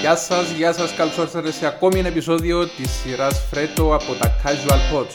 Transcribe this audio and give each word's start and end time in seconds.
Γεια 0.00 0.16
σας, 0.16 0.50
γεια 0.50 0.72
σας, 0.72 0.94
καλώς 0.94 1.16
ήρθατε 1.16 1.52
σε 1.52 1.66
ακόμη 1.66 1.98
ένα 1.98 2.08
επεισόδιο 2.08 2.66
της 2.66 2.90
σειράς 2.90 3.46
Φρέτο 3.50 3.94
από 3.94 4.12
τα 4.12 4.30
Casual 4.44 4.94
Pods. 4.94 5.10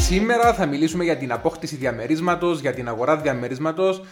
Σήμερα 0.00 0.54
θα 0.54 0.66
μιλήσουμε 0.66 1.04
για 1.04 1.16
την 1.16 1.32
απόκτηση 1.32 1.76
διαμερίσματος, 1.76 2.60
για 2.60 2.74
την 2.74 2.88
αγορά 2.88 3.16
διαμερίσματος 3.16 4.02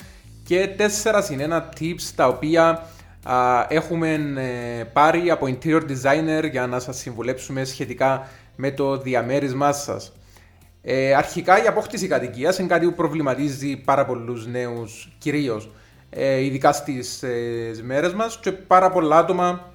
και 0.45 0.69
τέσσερα 0.77 1.23
συν 1.23 1.41
ένα 1.41 1.69
tips 1.81 2.13
τα 2.15 2.27
οποία 2.27 2.87
α, 3.23 3.67
έχουμε 3.69 4.13
ε, 4.37 4.85
πάρει 4.85 5.31
από 5.31 5.47
interior 5.47 5.83
designer 5.83 6.51
για 6.51 6.67
να 6.67 6.79
σας 6.79 6.97
συμβουλέψουμε 6.97 7.65
σχετικά 7.65 8.29
με 8.57 8.71
το 8.71 8.99
διαμέρισμά 8.99 9.73
σας. 9.73 10.13
Ε, 10.83 11.15
αρχικά 11.15 11.63
η 11.65 11.67
απόκτηση 11.67 12.07
κατοικίας 12.07 12.59
είναι 12.59 12.69
κάτι 12.69 12.87
που 12.87 12.95
προβληματίζει 12.95 13.77
πάρα 13.77 14.05
πολλούς 14.05 14.47
νέους 14.47 15.13
κυρίως, 15.19 15.71
ε, 16.11 16.45
ειδικά 16.45 16.73
στις 16.73 17.23
ε, 17.23 17.73
μέρες 17.83 18.15
μας 18.15 18.39
και 18.41 18.53
πάρα 18.53 18.91
πολλά 18.91 19.19
άτομα 19.19 19.73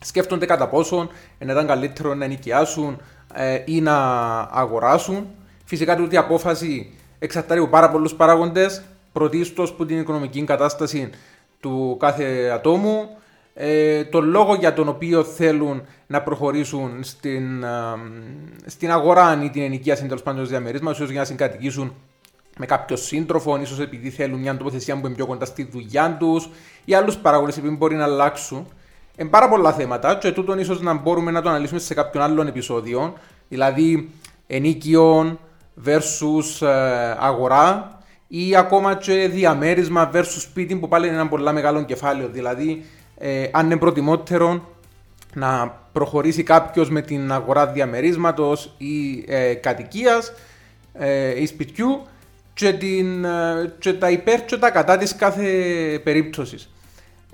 σκέφτονται 0.00 0.46
κατά 0.46 0.68
πόσο 0.68 1.08
ήταν 1.38 1.66
καλύτερο 1.66 2.14
να 2.14 2.26
νοικιάσουν 2.26 3.00
ε, 3.34 3.62
ή 3.64 3.80
να 3.80 3.96
αγοράσουν. 4.40 5.26
Φυσικά 5.64 5.96
τούτη 5.96 6.14
η 6.14 6.18
απόφαση 6.18 6.92
εξαρτάται 7.18 7.60
από 7.60 7.68
πάρα 7.68 7.90
πολλούς 7.90 8.14
παράγοντες. 8.14 8.82
Πρωτίστως 9.12 9.70
από 9.70 9.86
την 9.86 9.98
οικονομική 9.98 10.44
κατάσταση 10.44 11.10
του 11.60 11.96
κάθε 12.00 12.50
ατόμου, 12.54 13.08
ε, 13.54 14.04
τον 14.04 14.24
λόγο 14.24 14.54
για 14.54 14.72
τον 14.72 14.88
οποίο 14.88 15.24
θέλουν 15.24 15.82
να 16.06 16.22
προχωρήσουν 16.22 17.04
στην, 17.04 17.64
στην 18.66 18.90
αγορά 18.90 19.40
ή 19.44 19.50
την 19.50 19.62
ενοικίαση 19.62 20.06
τέλος 20.06 20.22
πάντων 20.22 20.46
διαμερίσματο, 20.46 20.96
ίσως 20.96 21.10
για 21.10 21.20
να 21.20 21.26
συγκατοικήσουν 21.26 21.94
με 22.58 22.66
κάποιο 22.66 22.96
σύντροφο, 22.96 23.60
ίσως 23.60 23.80
επειδή 23.80 24.10
θέλουν 24.10 24.40
μια 24.40 24.56
τοποθεσία 24.56 25.00
που 25.00 25.06
είναι 25.06 25.14
πιο 25.14 25.26
κοντά 25.26 25.44
στη 25.44 25.68
δουλειά 25.72 26.16
τους 26.18 26.48
ή 26.84 26.94
άλλους 26.94 27.16
παράγοντες 27.16 27.60
που 27.60 27.76
μπορεί 27.76 27.94
να 27.94 28.04
αλλάξουν. 28.04 28.66
Είναι 29.16 29.28
πάρα 29.28 29.48
πολλά 29.48 29.72
θέματα 29.72 30.14
και 30.14 30.32
τούτον 30.32 30.58
ίσως 30.58 30.80
να 30.80 30.94
μπορούμε 30.94 31.30
να 31.30 31.42
το 31.42 31.48
αναλύσουμε 31.48 31.80
σε 31.80 31.94
κάποιον 31.94 32.22
άλλον 32.22 32.46
επεισόδιο, 32.46 33.14
δηλαδή 33.48 34.10
ενίκιο 34.46 35.38
versus 35.84 36.66
ε, 36.66 37.16
αγορά 37.18 37.98
ή 38.28 38.56
ακόμα 38.56 38.94
και 38.94 39.28
διαμέρισμα 39.28 40.10
versus 40.14 40.24
σπίτι 40.24 40.76
που 40.76 40.88
πάλι 40.88 41.06
είναι 41.06 41.16
ένα 41.16 41.28
πολύ 41.28 41.52
μεγάλο 41.52 41.84
κεφάλαιο. 41.84 42.28
Δηλαδή, 42.28 42.84
ε, 43.18 43.48
αν 43.52 43.66
είναι 43.66 43.76
προτιμότερο 43.76 44.68
να 45.34 45.80
προχωρήσει 45.92 46.42
κάποιος 46.42 46.90
με 46.90 47.00
την 47.00 47.32
αγορά 47.32 47.66
διαμερίσματος 47.66 48.74
ή 48.78 49.24
ε, 49.26 49.54
κατοικίας 49.54 50.32
ε, 50.92 51.40
ή 51.40 51.46
σπιτιού 51.46 52.02
και, 52.54 52.72
την, 52.72 53.24
ε, 53.24 53.72
και 53.78 53.92
τα 53.92 54.10
υπέρ 54.10 54.44
και 54.44 54.56
τα 54.56 54.70
κατά 54.70 54.96
της 54.96 55.16
κάθε 55.16 55.44
περίπτωσης. 56.04 56.68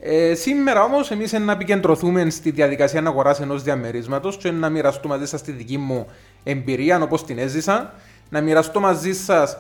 Ε, 0.03 0.35
σήμερα 0.35 0.83
όμως 0.83 1.11
εμείς 1.11 1.33
να 1.33 1.53
επικεντρωθούμε 1.53 2.31
στη 2.31 2.51
διαδικασία 2.51 3.03
αγορά 3.07 3.37
ενός 3.41 3.63
διαμερίσματος 3.63 4.37
και 4.37 4.51
να 4.51 4.69
μοιραστώ 4.69 5.09
μαζί 5.09 5.27
σας 5.27 5.43
τη 5.43 5.53
δική 5.53 5.79
μου 5.79 6.07
εμπειρία 6.45 7.03
όπως 7.03 7.25
την 7.25 7.39
έζησα, 7.39 7.95
να 8.29 8.41
μοιραστώ 8.41 8.81
μαζί 8.81 9.13
σας 9.13 9.59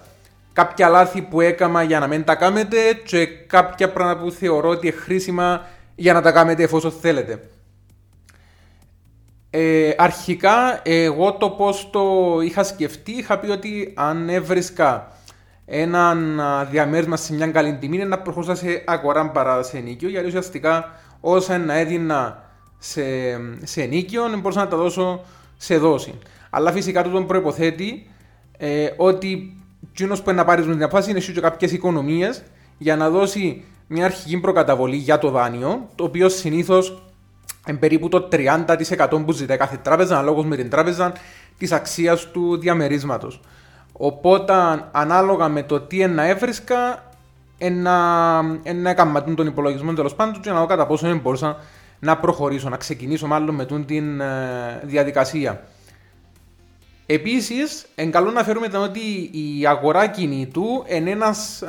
κάποια 0.53 0.88
λάθη 0.88 1.22
που 1.22 1.41
έκανα 1.41 1.83
για 1.83 1.98
να 1.98 2.06
μην 2.06 2.25
τα 2.25 2.34
κάνετε 2.34 2.77
και 3.05 3.27
κάποια 3.27 3.91
πράγματα 3.91 4.20
που 4.20 4.31
θεωρώ 4.31 4.69
ότι 4.69 4.86
είναι 4.86 4.97
χρήσιμα 4.97 5.66
για 5.94 6.12
να 6.12 6.22
τα 6.22 6.33
κάνετε 6.33 6.62
εφόσον 6.62 6.92
θέλετε. 6.92 7.48
Ε, 9.50 9.91
αρχικά, 9.97 10.81
εγώ 10.83 11.33
το 11.33 11.50
πώς 11.50 11.88
το 11.92 12.03
είχα 12.44 12.64
σκεφτεί, 12.64 13.12
είχα 13.12 13.38
πει 13.38 13.50
ότι 13.50 13.92
αν 13.97 14.28
έβρισκα 14.28 15.12
έναν 15.73 16.41
διαμέρισμα 16.71 17.17
σε 17.17 17.35
μια 17.35 17.47
καλή 17.47 17.75
τιμή 17.75 17.97
είναι 17.97 18.05
να 18.05 18.19
προχωρούσα 18.19 18.55
σε 18.55 18.83
αγορά 18.87 19.31
παρά 19.31 19.63
σε 19.63 19.79
νίκιο, 19.79 20.09
γιατί 20.09 20.27
ουσιαστικά 20.27 20.93
όσα 21.21 21.59
να 21.59 21.79
έδινα 21.79 22.43
σε, 22.79 23.03
σε 23.62 23.83
νίκιο 23.83 24.23
μπορούσα 24.39 24.61
να 24.61 24.69
τα 24.69 24.77
δώσω 24.77 25.21
σε 25.57 25.77
δόση. 25.77 26.19
Αλλά 26.50 26.72
φυσικά 26.72 27.03
το 27.03 27.22
προποθέτει 27.22 28.06
ε, 28.56 28.89
ότι 28.97 29.56
εκείνος 29.91 30.22
που 30.22 30.33
να 30.33 30.44
πάρει 30.44 30.62
την 30.62 30.83
απόφαση 30.83 31.11
είναι 31.11 31.21
και 31.21 31.41
κάποιες 31.41 31.73
οικονομίες 31.73 32.43
για 32.78 32.97
να 32.97 33.11
δώσει 33.11 33.65
μια 33.87 34.05
αρχική 34.05 34.41
προκαταβολή 34.41 34.97
για 34.97 35.19
το 35.19 35.31
δάνειο, 35.31 35.89
το 35.94 36.05
οποίο 36.05 36.28
συνήθως 36.28 37.03
είναι 37.69 37.78
περίπου 37.78 38.09
το 38.09 38.28
30% 38.33 39.23
που 39.25 39.33
ζητάει 39.33 39.56
κάθε 39.56 39.77
τράπεζα, 39.77 40.15
ανάλογα 40.19 40.47
με 40.47 40.56
την 40.56 40.71
τράπεζα 40.71 41.12
της 41.59 41.73
αξίας 41.73 42.31
του 42.31 42.56
διαμερίσματος. 42.56 43.41
Οπότε, 44.03 44.53
ανάλογα 44.91 45.49
με 45.49 45.62
το 45.62 45.81
τι 45.81 46.06
να 46.06 46.28
έβρισκα, 46.28 47.05
να 48.72 48.91
έκανα 48.91 49.25
τον 49.25 49.47
υπολογισμό 49.47 49.93
τέλος 49.93 50.15
πάντων 50.15 50.41
και 50.41 50.50
να 50.50 50.61
δω 50.61 50.66
κατά 50.66 50.87
πόσο 50.87 51.21
μπορούσα 51.22 51.56
να 51.99 52.16
προχωρήσω, 52.16 52.69
να 52.69 52.77
ξεκινήσω 52.77 53.27
μάλλον 53.27 53.55
με 53.55 53.84
την 53.87 54.21
ε, 54.21 54.81
διαδικασία. 54.83 55.62
Επίσης, 57.06 57.87
είναι 57.94 58.11
καλό 58.11 58.31
να 58.31 58.44
φέρουμε 58.44 58.66
ότι 58.78 59.31
η 59.33 59.66
αγορά 59.66 60.06
κινήτου 60.06 60.84
είναι 60.87 61.11
ένας 61.11 61.62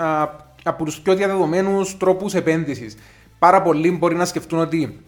από 0.63 0.83
τους 0.83 0.99
πιο 0.99 1.15
διαδεδομένους 1.15 1.97
τρόπους 1.97 2.33
επένδυσης. 2.33 2.97
Πάρα 3.39 3.61
πολλοί 3.61 3.91
μπορεί 3.91 4.15
να 4.15 4.25
σκεφτούν 4.25 4.59
ότι 4.59 4.99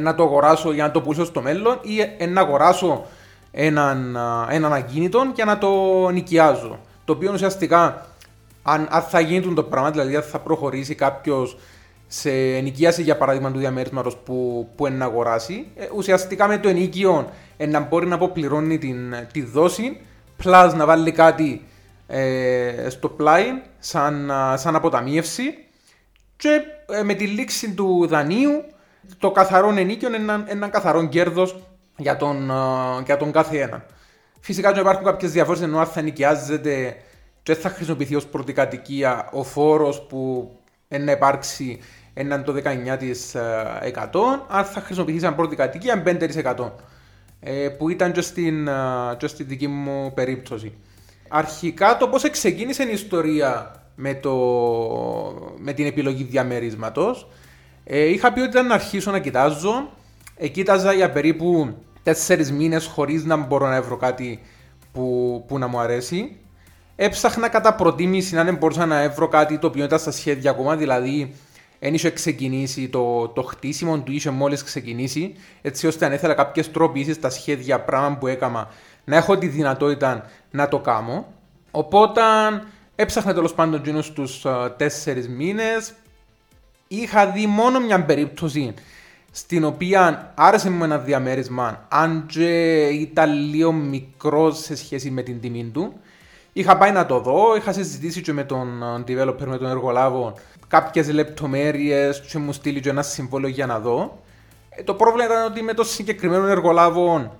να 0.00 0.14
το 0.14 0.22
αγοράσω 0.22 0.72
για 0.72 0.84
να 0.84 0.90
το 0.90 1.00
πουλήσω 1.00 1.24
στο 1.24 1.40
μέλλον 1.40 1.80
ή 1.82 2.26
να 2.26 2.40
αγοράσω 2.40 3.06
έναν, 3.58 4.18
έναν 4.50 4.72
ακίνητο 4.72 5.32
και 5.34 5.44
να 5.44 5.58
το 5.58 5.70
νοικιάζω. 6.10 6.78
Το 7.04 7.12
οποίο 7.12 7.32
ουσιαστικά, 7.32 8.06
αν, 8.62 8.88
αν 8.90 9.02
θα 9.02 9.20
γίνει 9.20 9.54
το 9.54 9.62
πράγμα, 9.62 9.90
δηλαδή 9.90 10.16
αν 10.16 10.22
θα 10.22 10.38
προχωρήσει 10.38 10.94
κάποιος 10.94 11.56
σε 12.06 12.30
ενοικίαση 12.30 13.02
για 13.02 13.16
παράδειγμα 13.16 13.52
του 13.52 13.58
διαμέρισματος 13.58 14.16
που, 14.16 14.68
που 14.76 14.86
είναι 14.86 14.96
να 14.96 15.04
αγοράσει, 15.04 15.66
ε, 15.76 15.88
ουσιαστικά 15.96 16.48
με 16.48 16.58
το 16.58 16.68
ενοίκιο 16.68 17.30
ε, 17.56 17.66
να 17.66 17.80
μπορεί 17.80 18.06
να 18.06 18.14
αποπληρώνει 18.14 18.78
την, 18.78 19.14
τη 19.32 19.42
δόση, 19.42 20.00
plus 20.44 20.72
να 20.76 20.86
βάλει 20.86 21.12
κάτι 21.12 21.62
ε, 22.06 22.86
στο 22.88 23.08
πλάι 23.08 23.44
σαν, 23.78 24.32
σαν 24.54 24.76
αποταμίευση 24.76 25.58
και 26.36 26.60
ε, 26.90 27.02
με 27.02 27.14
τη 27.14 27.26
λήξη 27.26 27.74
του 27.74 28.06
δανείου 28.06 28.64
το 29.18 29.30
καθαρό 29.30 29.74
ενίκιο 29.76 30.08
είναι 30.08 30.16
ένα, 30.16 30.44
ένα 30.46 30.68
καθαρό 30.68 31.06
κέρδος 31.08 31.56
για 31.96 32.16
τον, 32.16 32.50
για 33.04 33.16
τον 33.16 33.32
κάθε 33.32 33.60
ένα. 33.60 33.84
Φυσικά 34.40 34.72
και 34.72 34.80
υπάρχουν 34.80 35.04
κάποιες 35.04 35.32
διαφορές 35.32 35.62
ενώ 35.62 35.78
αν 35.78 35.86
θα 35.86 36.00
νοικιάζεται 36.00 36.96
και 37.42 37.54
θα 37.54 37.68
χρησιμοποιηθεί 37.68 38.14
ως 38.14 38.26
πρώτη 38.26 38.52
κατοικία 38.52 39.28
ο 39.32 39.42
φόρος 39.42 40.02
που 40.02 40.50
να 40.88 41.12
υπάρξει 41.12 41.80
έναν 42.14 42.44
το 42.44 42.54
19%, 42.54 42.62
αν 44.48 44.64
θα 44.64 44.80
χρησιμοποιηθεί 44.80 45.20
σαν 45.20 45.34
πρώτη 45.34 45.56
κατοικία 45.56 46.02
5% 46.06 46.70
ε, 47.40 47.68
που 47.68 47.88
ήταν 47.88 48.12
και 48.12 48.20
στην, 48.20 48.68
και 49.16 49.26
στη 49.26 49.44
δική 49.44 49.68
μου 49.68 50.12
περίπτωση. 50.14 50.72
Αρχικά 51.28 51.96
το 51.96 52.08
πώς 52.08 52.30
ξεκίνησε 52.30 52.82
η 52.82 52.92
ιστορία 52.92 53.82
με, 53.94 54.14
το, 54.14 54.34
με 55.58 55.72
την 55.72 55.86
επιλογή 55.86 56.22
διαμερίσματος 56.22 57.28
ε, 57.84 58.04
είχα 58.04 58.32
πει 58.32 58.40
ότι 58.40 58.48
ήταν 58.48 58.66
να 58.66 58.74
αρχίσω 58.74 59.10
να 59.10 59.18
κοιτάζω 59.18 59.90
ε, 60.36 60.48
κοίταζα 60.48 60.92
για 60.92 61.10
περίπου 61.10 61.76
τέσσερις 62.06 62.52
μήνες 62.52 62.86
χωρίς 62.86 63.24
να 63.24 63.36
μπορώ 63.36 63.68
να 63.68 63.82
βρω 63.82 63.96
κάτι 63.96 64.40
που, 64.92 65.44
που 65.48 65.58
να 65.58 65.66
μου 65.66 65.78
αρέσει 65.78 66.36
έψαχνα 66.96 67.48
κατά 67.48 67.74
προτίμηση 67.74 68.34
να 68.34 68.44
δεν 68.44 68.56
μπορούσα 68.56 68.86
να 68.86 69.08
βρω 69.08 69.28
κάτι 69.28 69.58
το 69.58 69.66
οποίο 69.66 69.84
ήταν 69.84 69.98
στα 69.98 70.10
σχέδια 70.10 70.50
ακόμα 70.50 70.76
δηλαδή 70.76 71.34
δεν 71.78 71.94
είχε 71.94 72.10
ξεκινήσει 72.10 72.88
το, 72.88 73.28
το 73.28 73.42
χτίσιμο 73.42 73.98
του, 73.98 74.12
είχε 74.12 74.30
μόλις 74.30 74.62
ξεκινήσει, 74.62 75.34
έτσι 75.62 75.86
ώστε 75.86 76.06
αν 76.06 76.12
ήθελα 76.12 76.34
κάποιες 76.34 76.70
τροπήσει 76.70 77.12
στα 77.12 77.30
σχέδια, 77.30 77.80
πράγμα 77.80 78.16
που 78.16 78.26
έκανα, 78.26 78.68
να 79.04 79.16
έχω 79.16 79.38
τη 79.38 79.46
δυνατότητα 79.46 80.30
να 80.50 80.68
το 80.68 80.78
κάνω. 80.78 81.26
Οπότε 81.70 82.20
έψαχνα 82.96 83.34
τέλος 83.34 83.54
πάντων 83.54 83.82
γύρω 83.84 84.02
στου 84.02 84.24
τέσσερις 84.76 85.28
μήνες. 85.28 85.92
Είχα 86.88 87.26
δει 87.26 87.46
μόνο 87.46 87.80
μια 87.80 88.04
περίπτωση 88.04 88.74
στην 89.36 89.64
οποία 89.64 90.32
άρεσε 90.34 90.70
μου 90.70 90.84
ένα 90.84 90.98
διαμέρισμα, 90.98 91.86
αν 91.88 92.26
και 92.26 92.84
ήταν 92.86 93.32
λίγο 93.32 93.72
μικρός 93.72 94.58
σε 94.58 94.76
σχέση 94.76 95.10
με 95.10 95.22
την 95.22 95.40
τιμή 95.40 95.64
του. 95.64 95.92
Είχα 96.52 96.76
πάει 96.76 96.92
να 96.92 97.06
το 97.06 97.20
δω, 97.20 97.56
είχα 97.56 97.72
συζητήσει 97.72 98.20
και 98.20 98.32
με 98.32 98.44
τον 98.44 98.82
developer, 99.08 99.44
με 99.46 99.58
τον 99.58 99.66
εργολάβο, 99.66 100.34
κάποιες 100.68 101.10
λεπτομέρειες 101.12 102.20
και 102.20 102.38
μου 102.38 102.52
στείλει 102.52 102.80
και 102.80 102.88
ένα 102.88 103.02
συμβόλαιο 103.02 103.50
για 103.50 103.66
να 103.66 103.78
δω. 103.78 104.22
Ε, 104.68 104.82
το 104.82 104.94
πρόβλημα 104.94 105.24
ήταν 105.24 105.44
ότι 105.44 105.62
με 105.62 105.72
το 105.72 105.84
συγκεκριμένο 105.84 106.46
εργολάβο 106.46 107.32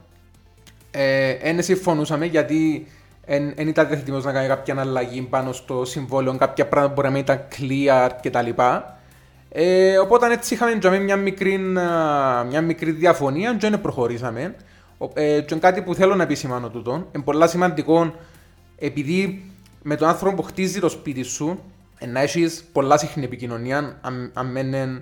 δεν 1.42 1.58
ε, 1.58 1.62
συμφωνούσαμε 1.62 2.26
γιατί 2.26 2.86
δεν 3.26 3.68
ήταν 3.68 3.88
διαθετημένο 3.88 4.22
να 4.22 4.32
κάνει 4.32 4.48
κάποια 4.48 4.80
αλλαγή 4.80 5.20
πάνω 5.20 5.52
στο 5.52 5.84
συμβόλαιο, 5.84 6.36
κάποια 6.36 6.66
πράγματα 6.66 6.94
που 6.94 7.00
μπορεί 7.00 7.06
να 7.06 7.14
μην 7.14 7.22
ήταν 7.22 7.48
clear 7.56 8.10
κτλ. 8.22 8.62
Ε, 9.48 9.98
οπότε 9.98 10.32
έτσι 10.32 10.54
είχαμε 10.54 10.98
μια 10.98 11.16
μικρή, 11.16 11.58
μια 12.48 12.60
μικρή 12.62 12.90
διαφωνία 12.90 13.54
και 13.54 13.70
δεν 13.70 13.80
προχωρήσαμε. 13.80 14.54
Ε, 15.14 15.40
και 15.40 15.54
κάτι 15.54 15.82
που 15.82 15.94
θέλω 15.94 16.14
να 16.14 16.22
επισημάνω 16.22 16.68
τούτο, 16.68 16.92
είναι 17.12 17.24
πολύ 17.24 17.48
σημαντικό 17.48 18.14
επειδή 18.78 19.50
με 19.82 19.96
τον 19.96 20.08
άνθρωπο 20.08 20.36
που 20.36 20.42
χτίζει 20.42 20.80
το 20.80 20.88
σπίτι 20.88 21.22
σου 21.22 21.58
να 22.06 22.20
έχεις 22.20 22.64
πολλά 22.72 22.98
συχνή 22.98 23.24
επικοινωνία, 23.24 23.98
αν, 24.00 24.30
αν 24.34 24.46
μένει 24.46 25.00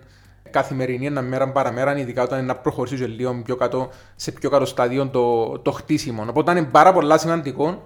καθημερινή, 0.51 1.07
ένα 1.07 1.23
μέρα 1.23 1.53
παραμέρα, 1.53 1.99
ειδικά 1.99 2.23
όταν 2.23 2.39
είναι 2.39 2.47
να 2.47 2.57
προχωρήσεις 2.57 3.09
λίγο 3.09 3.43
πιο 3.45 3.57
κάτω, 3.57 3.91
σε 4.17 4.33
πιο 4.33 4.51
κάτω 4.51 4.65
στάδιο 4.65 5.07
το, 5.07 5.59
το 5.59 5.71
χτίσιμο. 5.71 6.25
Οπότε 6.29 6.51
είναι 6.51 6.63
πάρα 6.63 6.93
πολλά 6.93 7.19
σημαντικό 7.19 7.83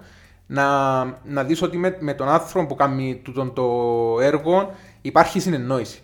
να, 0.47 1.03
να 1.23 1.43
δεις 1.43 1.61
ότι 1.61 1.77
με, 1.77 1.97
με 1.99 2.13
τον 2.13 2.29
άνθρωπο 2.29 2.67
που 2.67 2.75
κάνει 2.75 3.21
τούτο 3.23 3.45
το 3.45 4.21
έργο 4.21 4.71
υπάρχει 5.01 5.39
συνεννόηση. 5.39 5.99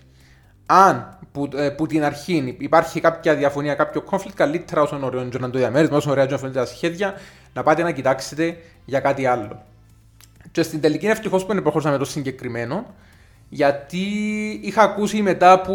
Αν 0.65 1.17
που, 1.31 1.49
ε, 1.55 1.69
που 1.69 1.87
την 1.87 2.03
αρχή 2.03 2.55
υπάρχει 2.59 2.99
κάποια 2.99 3.35
διαφωνία, 3.35 3.73
κάποιο 3.73 4.03
conflict, 4.09 4.33
καλύτερα 4.35 4.81
όσο 4.81 4.99
ωραίο 5.03 5.23
να 5.39 5.49
το 5.49 5.57
διαμέρισμα, 5.57 5.97
όσο 5.97 6.11
ωραία 6.11 6.27
να 6.41 6.51
τα 6.51 6.65
σχέδια, 6.65 7.13
να 7.53 7.63
πάτε 7.63 7.83
να 7.83 7.91
κοιτάξετε 7.91 8.57
για 8.85 8.99
κάτι 8.99 9.25
άλλο. 9.25 9.61
Και 10.51 10.63
στην 10.63 10.81
τελική 10.81 11.05
ευτυχώς 11.05 11.45
που 11.45 11.51
είναι 11.51 11.61
με 11.83 11.97
το 11.97 12.05
συγκεκριμένο, 12.05 12.85
γιατί 13.49 14.05
είχα 14.61 14.81
ακούσει 14.81 15.21
μετά 15.21 15.51
από 15.51 15.73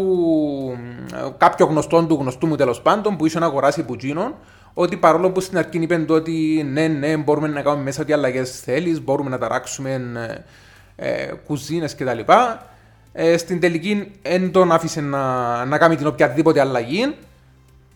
κάποιο 1.36 1.66
γνωστό 1.66 2.06
του 2.06 2.14
γνωστού 2.20 2.46
μου 2.46 2.56
τέλος 2.56 2.80
πάντων 2.82 3.16
που 3.16 3.26
ίσω 3.26 3.38
να 3.38 3.46
αγοράσει 3.46 3.82
πουτζίνο, 3.82 4.38
ότι 4.74 4.96
παρόλο 4.96 5.30
που 5.30 5.40
στην 5.40 5.58
αρχή 5.58 5.78
είπαν 5.78 6.06
ότι 6.08 6.66
ναι, 6.72 6.88
ναι, 6.88 7.16
μπορούμε 7.16 7.48
να 7.48 7.62
κάνουμε 7.62 7.82
μέσα 7.82 8.02
ό,τι 8.02 8.12
αλλαγές 8.12 8.60
θέλεις, 8.60 9.02
μπορούμε 9.02 9.30
να 9.30 9.38
ταράξουμε 9.38 10.00
ε, 10.96 11.22
ε, 11.26 11.32
κουζίνες 11.46 11.94
κτλ. 11.94 12.18
Ε, 13.12 13.36
στην 13.36 13.60
τελική 13.60 14.10
δεν 14.22 14.52
τον 14.52 14.72
άφησε 14.72 15.00
να, 15.00 15.64
να 15.64 15.78
κάνει 15.78 15.96
την 15.96 16.06
οποιαδήποτε 16.06 16.60
αλλαγή. 16.60 17.14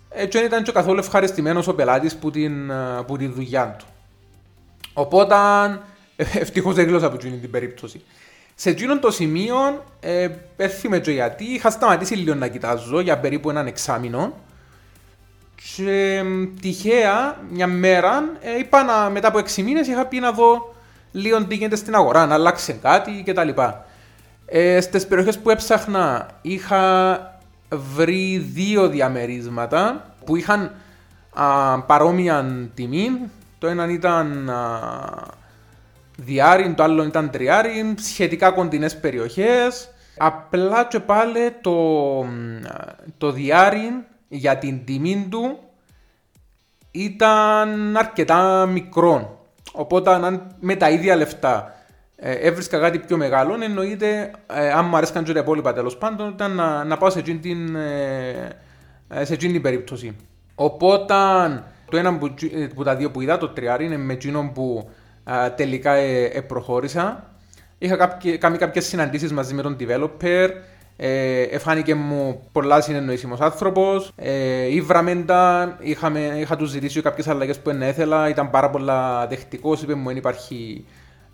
Έτσι 0.08 0.38
δεν 0.38 0.46
ήταν 0.46 0.62
και 0.62 0.72
καθόλου 0.72 0.99
ευχαριστημένος 0.99 1.69
ο 1.69 1.75
πελάτης 1.75 2.16
που, 2.16 2.31
την, 2.31 2.70
ε, 2.70 3.02
που 3.06 3.16
τη 3.16 3.26
δουλειά 3.26 3.76
του. 3.78 3.87
Οπότε 4.93 5.34
ευτυχώς 6.16 6.75
δεν 6.75 6.87
γλώσσα 6.87 7.06
από 7.06 7.16
την 7.16 7.50
περίπτωση. 7.50 8.02
Σε 8.55 8.70
εκείνον 8.70 9.00
το 9.00 9.11
σημείο, 9.11 9.84
ε, 10.00 10.28
έθιμε 10.56 10.99
και 10.99 11.11
γιατί, 11.11 11.44
είχα 11.44 11.70
σταματήσει 11.70 12.14
λίγο 12.14 12.34
να 12.34 12.49
κοιτάζω 12.49 13.00
για 13.00 13.19
περίπου 13.19 13.50
έναν 13.50 13.66
εξάμεινο 13.66 14.34
και 15.76 16.22
τυχαία 16.61 17.38
μια 17.50 17.66
μέρα 17.66 18.25
ε, 18.40 18.58
είπα 18.58 18.82
να, 18.82 19.11
μετά 19.11 19.28
από 19.28 19.38
6 19.38 19.62
μήνες 19.62 19.87
είχα 19.87 20.06
πει 20.06 20.19
να 20.19 20.32
δω 20.32 20.75
λίγο 21.12 21.44
τι 21.44 21.55
γίνεται 21.55 21.76
στην 21.76 21.94
αγορά, 21.94 22.26
να 22.26 22.34
αλλάξει 22.34 22.78
κάτι 22.82 23.22
κτλ. 23.26 23.49
Ε, 24.46 24.81
Στις 24.81 25.06
περιοχές 25.06 25.38
που 25.38 25.50
έψαχνα 25.50 26.31
είχα 26.43 27.38
βρει 27.70 28.38
δύο 28.38 28.88
διαμερίσματα 28.88 30.14
που 30.25 30.37
είχαν 30.37 30.73
α, 31.32 31.81
παρόμοια 31.81 32.69
τιμή. 32.75 33.31
Το 33.58 33.67
ένα 33.67 33.91
ήταν 33.91 34.50
διάρρην, 36.17 36.75
το 36.75 36.82
άλλο 36.82 37.05
ήταν 37.05 37.31
τριάρρην, 37.31 37.94
σχετικά 37.99 38.50
κοντινές 38.50 39.00
περιοχές. 39.00 39.88
Απλά 40.19 40.85
και 40.85 41.00
πάλι 41.00 41.50
το, 41.61 42.26
το 43.19 43.32
διάρρην 43.32 43.93
για 44.29 44.58
την 44.58 44.85
τιμή 44.85 45.26
του 45.31 45.58
ήταν 46.90 47.97
αρκετά 47.97 48.67
μικρό. 48.67 49.47
Οπότε 49.73 50.11
αν 50.11 50.56
με 50.61 50.76
τα 50.76 50.90
ίδια 50.90 51.17
λεφτά 51.17 51.75
ε, 52.16 52.32
έβρισκα 52.32 52.78
κάτι 52.78 52.99
πιο 52.99 53.16
μεγάλο, 53.16 53.56
εννοείται, 53.62 54.31
ε, 54.55 54.70
αν 54.70 54.87
μου 54.88 54.96
αρέσκαν 54.96 55.25
και 55.25 55.32
τα 55.32 55.38
υπόλοιπα 55.38 55.72
τέλος 55.72 55.96
πάντων, 55.96 56.28
ήταν 56.28 56.55
να, 56.55 56.84
να 56.84 56.96
πάω 56.96 57.11
σε 57.11 57.19
εκείνη 57.19 57.38
την, 57.38 57.76
ε, 57.76 59.25
σε 59.25 59.32
εκείνη 59.32 59.52
την 59.52 59.62
περίπτωση. 59.62 60.16
Οπότε 60.55 61.14
το 61.90 61.96
ένα 61.96 62.19
που, 62.19 62.34
που 62.75 62.82
τα 62.82 62.96
δύο 62.96 63.11
που 63.11 63.20
είδα, 63.20 63.38
το 63.38 63.49
τριάρι, 63.49 63.84
είναι 63.84 63.96
με 63.96 64.12
εκείνον 64.12 64.52
που 64.52 64.88
τελικά 65.56 65.93
ε, 65.93 66.25
ε, 66.25 66.40
προχώρησα. 66.40 67.31
Είχα 67.78 68.19
κάνει 68.38 68.58
κάποιες 68.58 68.87
συναντήσεις 68.87 69.32
μαζί 69.32 69.55
με 69.55 69.62
τον 69.62 69.76
developer. 69.81 70.49
Ε, 70.96 71.43
εφάνηκε 71.43 71.94
μου 71.94 72.49
πολλά 72.52 72.81
συνεννοήσιμος 72.81 73.40
άνθρωπος 73.40 74.12
ε, 74.16 74.75
Ήβραμεντα, 74.75 75.76
είχα 76.38 76.56
τους 76.56 76.70
ζητήσει 76.70 77.02
κάποιες 77.02 77.28
αλλαγές 77.28 77.58
που 77.58 77.70
δεν 77.70 77.88
ήθελα 77.88 78.28
Ήταν 78.28 78.50
πάρα 78.50 78.70
πολλά 78.70 79.26
δεκτικός, 79.26 79.82
είπε 79.82 79.94
μου 79.94 80.08
δεν 80.08 80.16
υπάρχει 80.16 80.84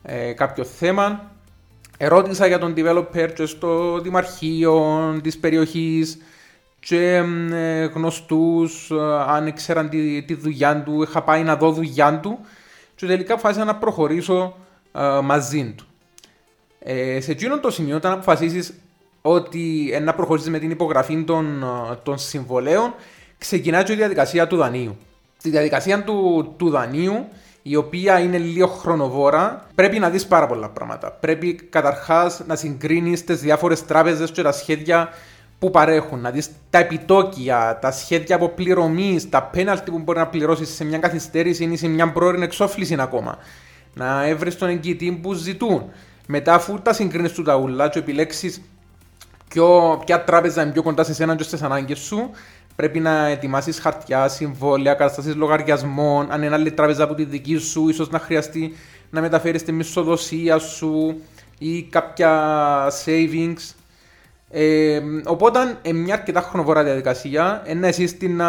ε, 0.02 0.32
κάποιο 0.32 0.64
θέμα 0.64 1.31
Ερώτησα 2.02 2.47
για 2.47 2.58
τον 2.58 2.75
developer 2.76 3.32
και 3.35 3.47
στο 3.47 4.00
δημαρχείο 4.00 5.20
της 5.23 5.38
περιοχής 5.38 6.19
και 6.81 7.23
ε, 7.52 7.85
γνωστούς 7.85 8.91
αν 9.26 9.47
ήξεραν 9.47 9.88
τη, 9.88 10.23
τη 10.23 10.35
δουλειά 10.35 10.82
του, 10.82 11.02
είχα 11.02 11.23
πάει 11.23 11.43
να 11.43 11.56
δω 11.56 11.73
δουλειά 11.73 12.20
του 12.20 12.38
και 12.94 13.06
τελικά 13.06 13.32
αποφάσισα 13.32 13.64
να 13.64 13.76
προχωρήσω 13.76 14.56
uh, 14.93 15.20
μαζί 15.23 15.75
του. 15.76 15.85
Ε, 16.79 17.20
σε 17.20 17.31
εκείνο 17.31 17.58
το 17.58 17.70
σημείο, 17.70 17.97
όταν 17.97 18.12
αποφασίσεις 18.12 18.75
ότι 19.23 19.91
ε, 19.93 19.99
να 19.99 20.14
προχωρήσεις 20.14 20.50
με 20.50 20.58
την 20.58 20.70
υπογραφή 20.70 21.25
των, 21.25 21.64
των 22.02 22.19
συμβολέων, 22.19 22.94
ξεκινάει 23.38 23.82
και 23.82 23.93
η 23.93 23.97
διαδικασία 23.97 24.47
του 24.47 24.56
δανείου. 24.56 24.97
Στη 25.37 25.50
διαδικασία 25.50 26.05
του, 26.05 26.55
του 26.56 26.70
δανείου, 26.70 27.29
η 27.62 27.76
οποία 27.76 28.18
είναι 28.18 28.38
λίγο 28.38 28.66
χρονοβόρα, 28.66 29.66
πρέπει 29.74 29.98
να 29.98 30.10
δεις 30.10 30.26
πάρα 30.26 30.46
πολλά 30.46 30.68
πράγματα. 30.68 31.10
Πρέπει 31.10 31.54
καταρχάς 31.54 32.42
να 32.46 32.56
συγκρίνεις 32.56 33.24
τις 33.24 33.40
διάφορες 33.40 33.84
τράπεζες 33.84 34.30
και 34.30 34.42
τα 34.42 34.52
σχέδια 34.52 35.08
που 35.58 35.70
παρέχουν, 35.70 36.20
να 36.20 36.30
δεις 36.30 36.50
τα 36.70 36.78
επιτόκια, 36.78 37.78
τα 37.80 37.90
σχέδια 37.90 38.36
αποπληρωμής, 38.36 39.28
τα 39.28 39.42
πέναλτι 39.42 39.90
που 39.90 39.98
μπορεί 39.98 40.18
να 40.18 40.26
πληρώσεις 40.26 40.68
σε 40.74 40.84
μια 40.84 40.98
καθυστέρηση 40.98 41.64
ή 41.64 41.76
σε 41.76 41.88
μια 41.88 42.12
πρόορη 42.12 42.42
εξόφληση 42.42 42.96
ακόμα. 42.98 43.38
Να 43.94 44.26
έβρεις 44.26 44.58
τον 44.58 44.68
εγγυητή 44.68 45.18
που 45.22 45.32
ζητούν. 45.32 45.90
Μετά, 46.26 46.54
αφού 46.54 46.80
τα 46.82 46.92
συγκρίνεις 46.92 47.32
του 47.32 47.42
τα 47.42 47.56
ούλα, 47.56 47.88
και 47.88 47.98
επιλέξεις 47.98 48.60
ποια 50.04 50.24
τράπεζα 50.24 50.62
είναι 50.62 50.72
πιο 50.72 50.82
κοντά 50.82 51.04
σε 51.04 51.10
εσένα 51.10 51.36
και 51.36 51.42
στις 51.42 51.62
ανάγκες 51.62 51.98
σου, 51.98 52.30
πρέπει 52.80 53.00
να 53.00 53.26
ετοιμάσεις 53.26 53.78
χαρτιά, 53.78 54.28
συμβόλαια, 54.28 54.94
καταστάσεις 54.94 55.34
λογαριασμών. 55.34 56.26
Αν 56.30 56.42
είναι 56.42 56.54
άλλη 56.54 56.72
τράπεζα 56.72 57.04
από 57.04 57.14
τη 57.14 57.24
δική 57.24 57.56
σου, 57.56 57.88
ίσως 57.88 58.10
να 58.10 58.18
χρειαστεί 58.18 58.72
να 59.10 59.20
μεταφέρεις 59.20 59.62
τη 59.62 59.72
μισοδοσία 59.72 60.58
σου 60.58 61.20
ή 61.58 61.82
κάποια 61.82 62.32
savings 63.04 63.74
ε, 64.50 65.00
οπότε 65.26 65.78
είναι 65.82 65.98
μια 65.98 66.14
αρκετά 66.14 66.40
χρονοβόρα 66.40 66.84
διαδικασία. 66.84 67.62
Ένα 67.64 67.86
εσεί 67.86 68.16
την 68.16 68.42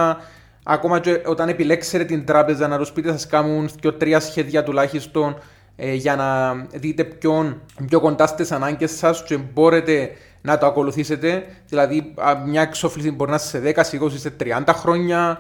ακόμα 0.64 1.00
και 1.00 1.22
όταν 1.26 1.50
επιλέξετε 1.50 2.04
την 2.04 2.26
τράπεζα 2.26 2.68
να 2.68 2.78
τους 2.78 2.92
πείτε 2.92 3.12
σας 3.12 3.28
κάνουν 3.28 3.70
και 3.80 3.92
τρία 3.92 4.20
σχέδια 4.20 4.64
τουλάχιστον 4.64 5.38
ε, 5.76 5.94
για 5.94 6.16
να 6.16 6.54
δείτε 6.80 7.04
ποιον 7.04 7.62
πιο 7.88 8.00
κοντά 8.00 8.28
στις 8.28 8.52
ανάγκες 8.52 8.92
σας 8.92 9.24
και 9.24 9.38
μπορείτε 9.38 10.12
να 10.42 10.58
το 10.58 10.66
ακολουθήσετε. 10.66 11.46
Δηλαδή, 11.68 12.14
μια 12.46 12.62
εξόφληση 12.62 13.12
μπορεί 13.12 13.30
να 13.30 13.36
είσαι 13.36 13.48
σε 13.48 13.60
10, 13.60 14.04
20, 14.04 14.12
σε 14.16 14.34
30 14.40 14.74
χρόνια. 14.74 15.40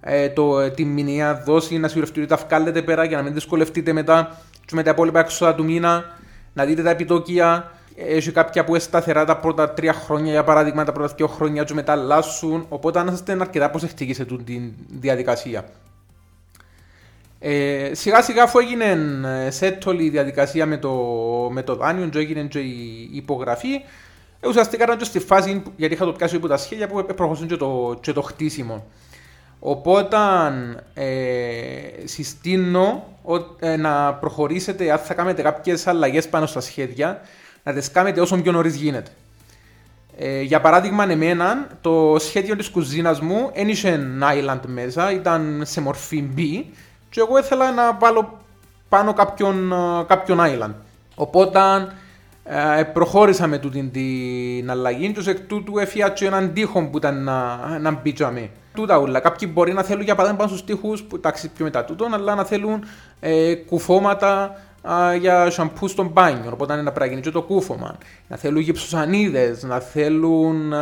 Ε, 0.00 0.28
το, 0.28 0.60
ε, 0.60 0.70
τη 0.70 0.84
μηνιαία 0.84 1.42
δόση 1.44 1.78
να 1.78 1.88
σιγουρευτείτε 1.88 2.20
ότι 2.20 2.28
τα 2.28 2.46
βγάλετε 2.46 2.82
πέρα 2.82 3.04
για 3.04 3.16
να 3.16 3.22
μην 3.22 3.34
δυσκολευτείτε 3.34 3.92
μετά 3.92 4.38
και 4.64 4.74
με 4.74 4.82
τα 4.82 4.90
υπόλοιπα 4.90 5.20
έξοδα 5.20 5.54
του 5.54 5.64
μήνα. 5.64 6.04
Να 6.52 6.64
δείτε 6.64 6.82
τα 6.82 6.90
επιτόκια 6.90 7.72
έχει 7.96 8.32
κάποια 8.32 8.64
που 8.64 8.70
είναι 8.70 8.78
σταθερά 8.78 9.24
τα 9.24 9.36
πρώτα 9.36 9.70
τρία 9.70 9.92
χρόνια, 9.92 10.32
για 10.32 10.44
παράδειγμα 10.44 10.84
τα 10.84 10.92
πρώτα 10.92 11.14
δύο 11.16 11.26
χρόνια, 11.26 11.64
και 11.64 11.74
μετά 11.74 11.92
αλλάσουν. 11.92 12.66
Οπότε 12.68 13.02
να 13.02 13.12
είστε 13.12 13.36
αρκετά 13.40 13.70
προσεκτικοί 13.70 14.14
σε 14.14 14.22
αυτή 14.22 14.36
τη 14.36 14.60
διαδικασία. 15.00 15.64
Ε, 17.44 17.90
σιγά 17.94 18.22
σιγά 18.22 18.42
αφού 18.42 18.58
έγινε 18.58 18.96
σε 19.50 19.78
η 19.98 20.08
διαδικασία 20.08 20.66
με 20.66 20.76
το, 20.76 20.90
με 21.52 21.62
το 21.62 21.76
δάνειο 21.76 22.06
και 22.06 22.18
έγινε 22.18 22.42
και 22.42 22.58
η 22.58 23.10
υπογραφή 23.12 23.80
ε, 24.44 24.48
ουσιαστικά 24.48 24.84
ήταν 24.84 24.96
και 24.96 25.04
στη 25.04 25.18
φάση 25.18 25.62
γιατί 25.76 25.94
είχα 25.94 26.04
το 26.04 26.12
πιάσει 26.12 26.36
από 26.36 26.48
τα 26.48 26.56
σχέδια 26.56 26.88
που 26.88 27.04
προχωρήσουν 27.16 27.48
και 27.48 27.56
το, 27.56 27.98
και 28.00 28.12
το 28.12 28.22
χτίσιμο 28.22 28.86
οπότε 29.60 30.16
ε, 30.94 31.06
συστήνω 32.04 33.04
ε, 33.58 33.76
να 33.76 34.14
προχωρήσετε 34.14 34.92
αν 34.92 34.98
θα 34.98 35.14
κάνετε 35.14 35.42
κάποιες 35.42 35.86
αλλαγές 35.86 36.28
πάνω 36.28 36.46
στα 36.46 36.60
σχέδια 36.60 37.20
να 37.62 37.72
τις 37.72 37.90
κάνετε 37.90 38.20
όσο 38.20 38.36
πιο 38.36 38.52
νωρίς 38.52 38.74
γίνεται. 38.74 39.10
Ε, 40.16 40.40
για 40.40 40.60
παράδειγμα, 40.60 41.10
εμένα 41.10 41.66
το 41.80 42.16
σχέδιο 42.18 42.56
της 42.56 42.68
κουζίνας 42.68 43.20
μου 43.20 43.50
δεν 43.54 43.68
είχε 43.68 44.00
island 44.22 44.60
μέσα, 44.66 45.12
ήταν 45.12 45.62
σε 45.64 45.80
μορφή 45.80 46.28
B 46.36 46.40
και 47.10 47.20
εγώ 47.20 47.38
ήθελα 47.38 47.72
να 47.72 47.92
βάλω 47.92 48.38
πάνω 48.88 49.12
κάποιον, 49.12 49.72
ε, 49.72 50.04
κάποιον 50.06 50.38
island. 50.40 50.74
Οπότε 51.14 51.60
ε, 52.44 52.82
προχώρησα 52.82 53.46
με 53.46 53.58
τούτη 53.58 53.90
την 53.92 54.70
αλλαγή 54.70 55.12
και 55.12 55.30
εκ 55.30 55.40
τούτου 55.40 55.78
έφυγα 55.78 56.12
έναν 56.20 56.52
τείχο 56.52 56.88
που 56.88 56.96
ήταν 56.96 57.24
να, 57.24 57.56
να 57.78 57.90
μπήτσαμε. 57.90 58.50
Τούτα 58.74 58.98
ούλα. 58.98 59.20
Κάποιοι 59.20 59.50
μπορεί 59.52 59.72
να 59.72 59.82
θέλουν 59.82 60.02
για 60.02 60.14
παράδειγμα 60.14 60.44
πάνω 60.44 60.56
στους 60.56 60.66
τείχους, 60.66 61.02
που 61.02 61.16
εντάξει 61.16 61.48
πιο 61.48 61.64
μετά 61.64 61.84
τούτον, 61.84 62.14
αλλά 62.14 62.34
να 62.34 62.44
θέλουν 62.44 62.84
ε, 63.20 63.54
κουφώματα 63.54 64.56
για 65.18 65.50
σαμπού 65.50 65.88
στον 65.88 66.06
μπάνιο. 66.06 66.50
Οπότε 66.52 66.72
είναι 66.72 66.82
να 66.82 66.92
πρέπει 66.92 67.06
να 67.06 67.12
γίνει 67.12 67.26
και 67.26 67.30
το 67.30 67.42
κούφωμα. 67.42 67.98
Να 68.28 68.36
θέλουν 68.36 68.60
γυψοσανίδες, 68.60 69.62
να 69.62 69.80
θέλουν 69.80 70.72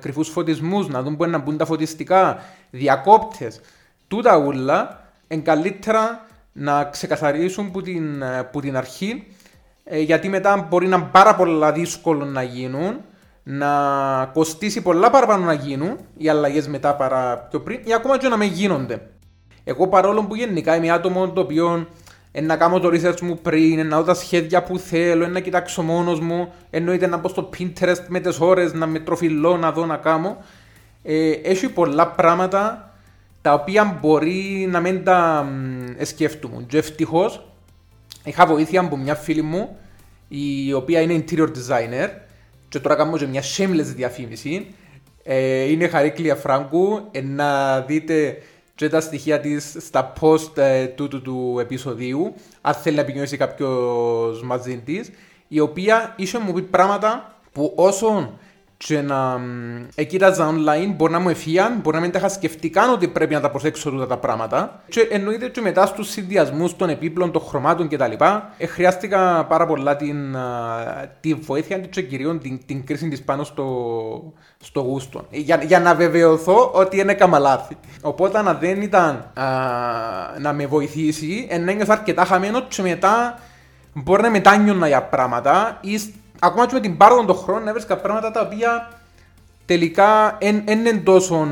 κρυφού 0.00 0.24
φωτισμούς, 0.24 0.88
να 0.88 1.02
δουν 1.02 1.16
που 1.16 1.26
να 1.26 1.38
μπουν 1.38 1.56
τα 1.56 1.64
φωτιστικά, 1.64 2.42
διακόπτες. 2.70 3.60
Τούτα 4.08 4.36
ούλα 4.36 5.04
είναι 5.28 5.42
καλύτερα 5.42 6.26
να 6.52 6.84
ξεκαθαρίσουν 6.84 7.70
που 7.70 7.82
την, 7.82 8.22
που 8.52 8.60
την 8.60 8.76
αρχή 8.76 9.24
ε, 9.26 9.39
γιατί 9.98 10.28
μετά 10.28 10.66
μπορεί 10.70 10.86
να 10.86 10.96
είναι 10.96 11.08
πάρα 11.12 11.34
πολλά 11.34 11.72
δύσκολο 11.72 12.24
να 12.24 12.42
γίνουν, 12.42 13.00
να 13.42 13.70
κοστίσει 14.32 14.82
πολλά 14.82 15.10
παραπάνω 15.10 15.44
να 15.44 15.52
γίνουν 15.52 15.96
οι 16.16 16.28
αλλαγές 16.28 16.68
μετά 16.68 16.94
παρά 16.94 17.46
πιο 17.50 17.60
πριν 17.60 17.80
ή 17.84 17.94
ακόμα 17.94 18.18
και 18.18 18.28
να 18.28 18.36
μην 18.36 18.52
γίνονται. 18.52 19.10
Εγώ 19.64 19.88
παρόλο 19.88 20.24
που 20.24 20.34
γενικά 20.34 20.76
είμαι 20.76 20.90
άτομο 20.90 21.30
το 21.30 21.40
οποίο 21.40 21.86
να 22.42 22.56
κάνω 22.56 22.80
το 22.80 22.88
research 22.88 23.20
μου 23.20 23.38
πριν, 23.42 23.86
να 23.86 23.96
δω 23.96 24.04
τα 24.04 24.14
σχέδια 24.14 24.62
που 24.62 24.78
θέλω, 24.78 25.26
να 25.26 25.40
κοιτάξω 25.40 25.82
μόνος 25.82 26.20
μου, 26.20 26.52
εννοείται 26.70 27.06
να 27.06 27.16
μπω 27.16 27.28
στο 27.28 27.48
Pinterest 27.58 28.04
με 28.08 28.20
τις 28.20 28.40
ώρες, 28.40 28.72
να 28.72 28.86
με 28.86 28.98
τροφιλώ, 28.98 29.56
να 29.56 29.72
δω 29.72 29.86
να 29.86 29.96
κάνω. 29.96 30.36
Ε, 31.02 31.30
έχει 31.30 31.68
πολλά 31.68 32.08
πράγματα 32.08 32.92
τα 33.42 33.52
οποία 33.52 33.98
μπορεί 34.00 34.68
να 34.70 34.80
μην 34.80 35.04
τα 35.04 35.48
ε, 35.96 36.04
σκέφτομαι. 36.04 36.64
Και 36.68 36.78
ευτυχώς 36.78 37.49
είχα 38.24 38.46
βοήθεια 38.46 38.80
από 38.80 38.96
μια 38.96 39.14
φίλη 39.14 39.42
μου 39.42 39.76
η 40.28 40.72
οποία 40.72 41.00
είναι 41.00 41.24
interior 41.24 41.48
designer 41.48 42.08
και 42.68 42.78
τώρα 42.78 42.94
κάνω 42.94 43.16
και 43.16 43.26
μια 43.26 43.42
shameless 43.42 43.92
διαφήμιση. 43.94 44.74
Ε, 45.22 45.62
είναι 45.62 45.88
Χαρίκλια 45.88 46.34
Φράγκου. 46.34 47.08
Ε, 47.10 47.20
να 47.20 47.80
δείτε 47.80 48.42
και 48.74 48.88
τα 48.88 49.00
στοιχεία 49.00 49.40
της 49.40 49.76
στα 49.78 50.12
post 50.20 50.56
ε, 50.56 50.86
τούτου 50.86 51.22
του 51.22 51.56
επεισοδίου, 51.60 52.34
αν 52.60 52.74
θέλει 52.74 52.94
να 52.94 53.00
επικοινωνήσει 53.00 53.36
κάποιος 53.36 54.42
μαζί 54.42 54.78
της, 54.78 55.10
η 55.48 55.60
οποία 55.60 56.14
ίσω 56.16 56.40
μου 56.40 56.52
πει 56.52 56.62
πράγματα 56.62 57.34
που 57.52 57.72
όσο 57.76 58.38
και 58.86 59.00
να 59.00 59.40
κοίταζα 60.08 60.50
online 60.50 60.92
μπορεί 60.96 61.12
να 61.12 61.18
μου 61.18 61.28
εφίαν, 61.28 61.78
μπορεί 61.82 61.96
να 61.96 62.02
μην 62.02 62.10
τα 62.10 62.18
είχα 62.18 62.28
σκεφτεί 62.28 62.70
καν 62.70 62.90
ότι 62.90 63.08
πρέπει 63.08 63.34
να 63.34 63.40
τα 63.40 63.50
προσέξω 63.50 63.90
τούτα 63.90 64.06
τα 64.06 64.16
πράγματα. 64.16 64.82
Και 64.88 65.00
εννοείται 65.10 65.48
και 65.48 65.60
μετά 65.60 65.86
στους 65.86 66.08
συνδυασμούς 66.08 66.76
των 66.76 66.88
επίπλων, 66.88 67.30
των 67.32 67.42
χρωμάτων 67.42 67.88
κτλ. 67.88 68.12
Ε, 68.56 68.66
χρειάστηκα 68.66 69.46
πάρα 69.48 69.66
πολλά 69.66 69.96
την, 69.96 70.36
τη 71.20 71.34
βοήθεια 71.34 71.78
και 71.78 72.02
κυρίως 72.02 72.38
την, 72.38 72.60
την 72.66 72.86
κρίση 72.86 73.08
της 73.08 73.22
πάνω 73.22 73.44
στο, 73.44 74.32
στο 74.60 74.80
γούστο. 74.80 75.26
Για, 75.30 75.62
για 75.66 75.80
να 75.80 75.94
βεβαιωθώ 75.94 76.70
ότι 76.74 76.98
είναι 76.98 77.14
καμαλάθη. 77.14 77.76
Οπότε 78.00 78.38
αν 78.38 78.56
δεν 78.60 78.82
ήταν 78.82 79.30
α, 79.34 79.44
να 80.40 80.52
με 80.52 80.66
βοηθήσει, 80.66 81.46
ένιωθα 81.50 81.92
αρκετά 81.92 82.24
χαμένος 82.24 82.64
και 82.68 82.82
μετά 82.82 83.38
μπορεί 83.92 84.22
να 84.22 84.30
μετάνιωνα 84.30 84.88
για 84.88 85.02
πράγματα 85.02 85.78
ή 85.80 85.98
ακόμα 86.40 86.66
και 86.66 86.74
με 86.74 86.80
την 86.80 86.96
πάροδο 86.96 87.24
των 87.24 87.36
χρόνων 87.36 87.68
έβρισκα 87.68 87.96
πράγματα 87.96 88.30
τα 88.30 88.40
οποία 88.40 88.90
τελικά 89.64 90.38
δεν 90.40 90.64
είναι 90.68 90.92
τόσο 90.92 91.48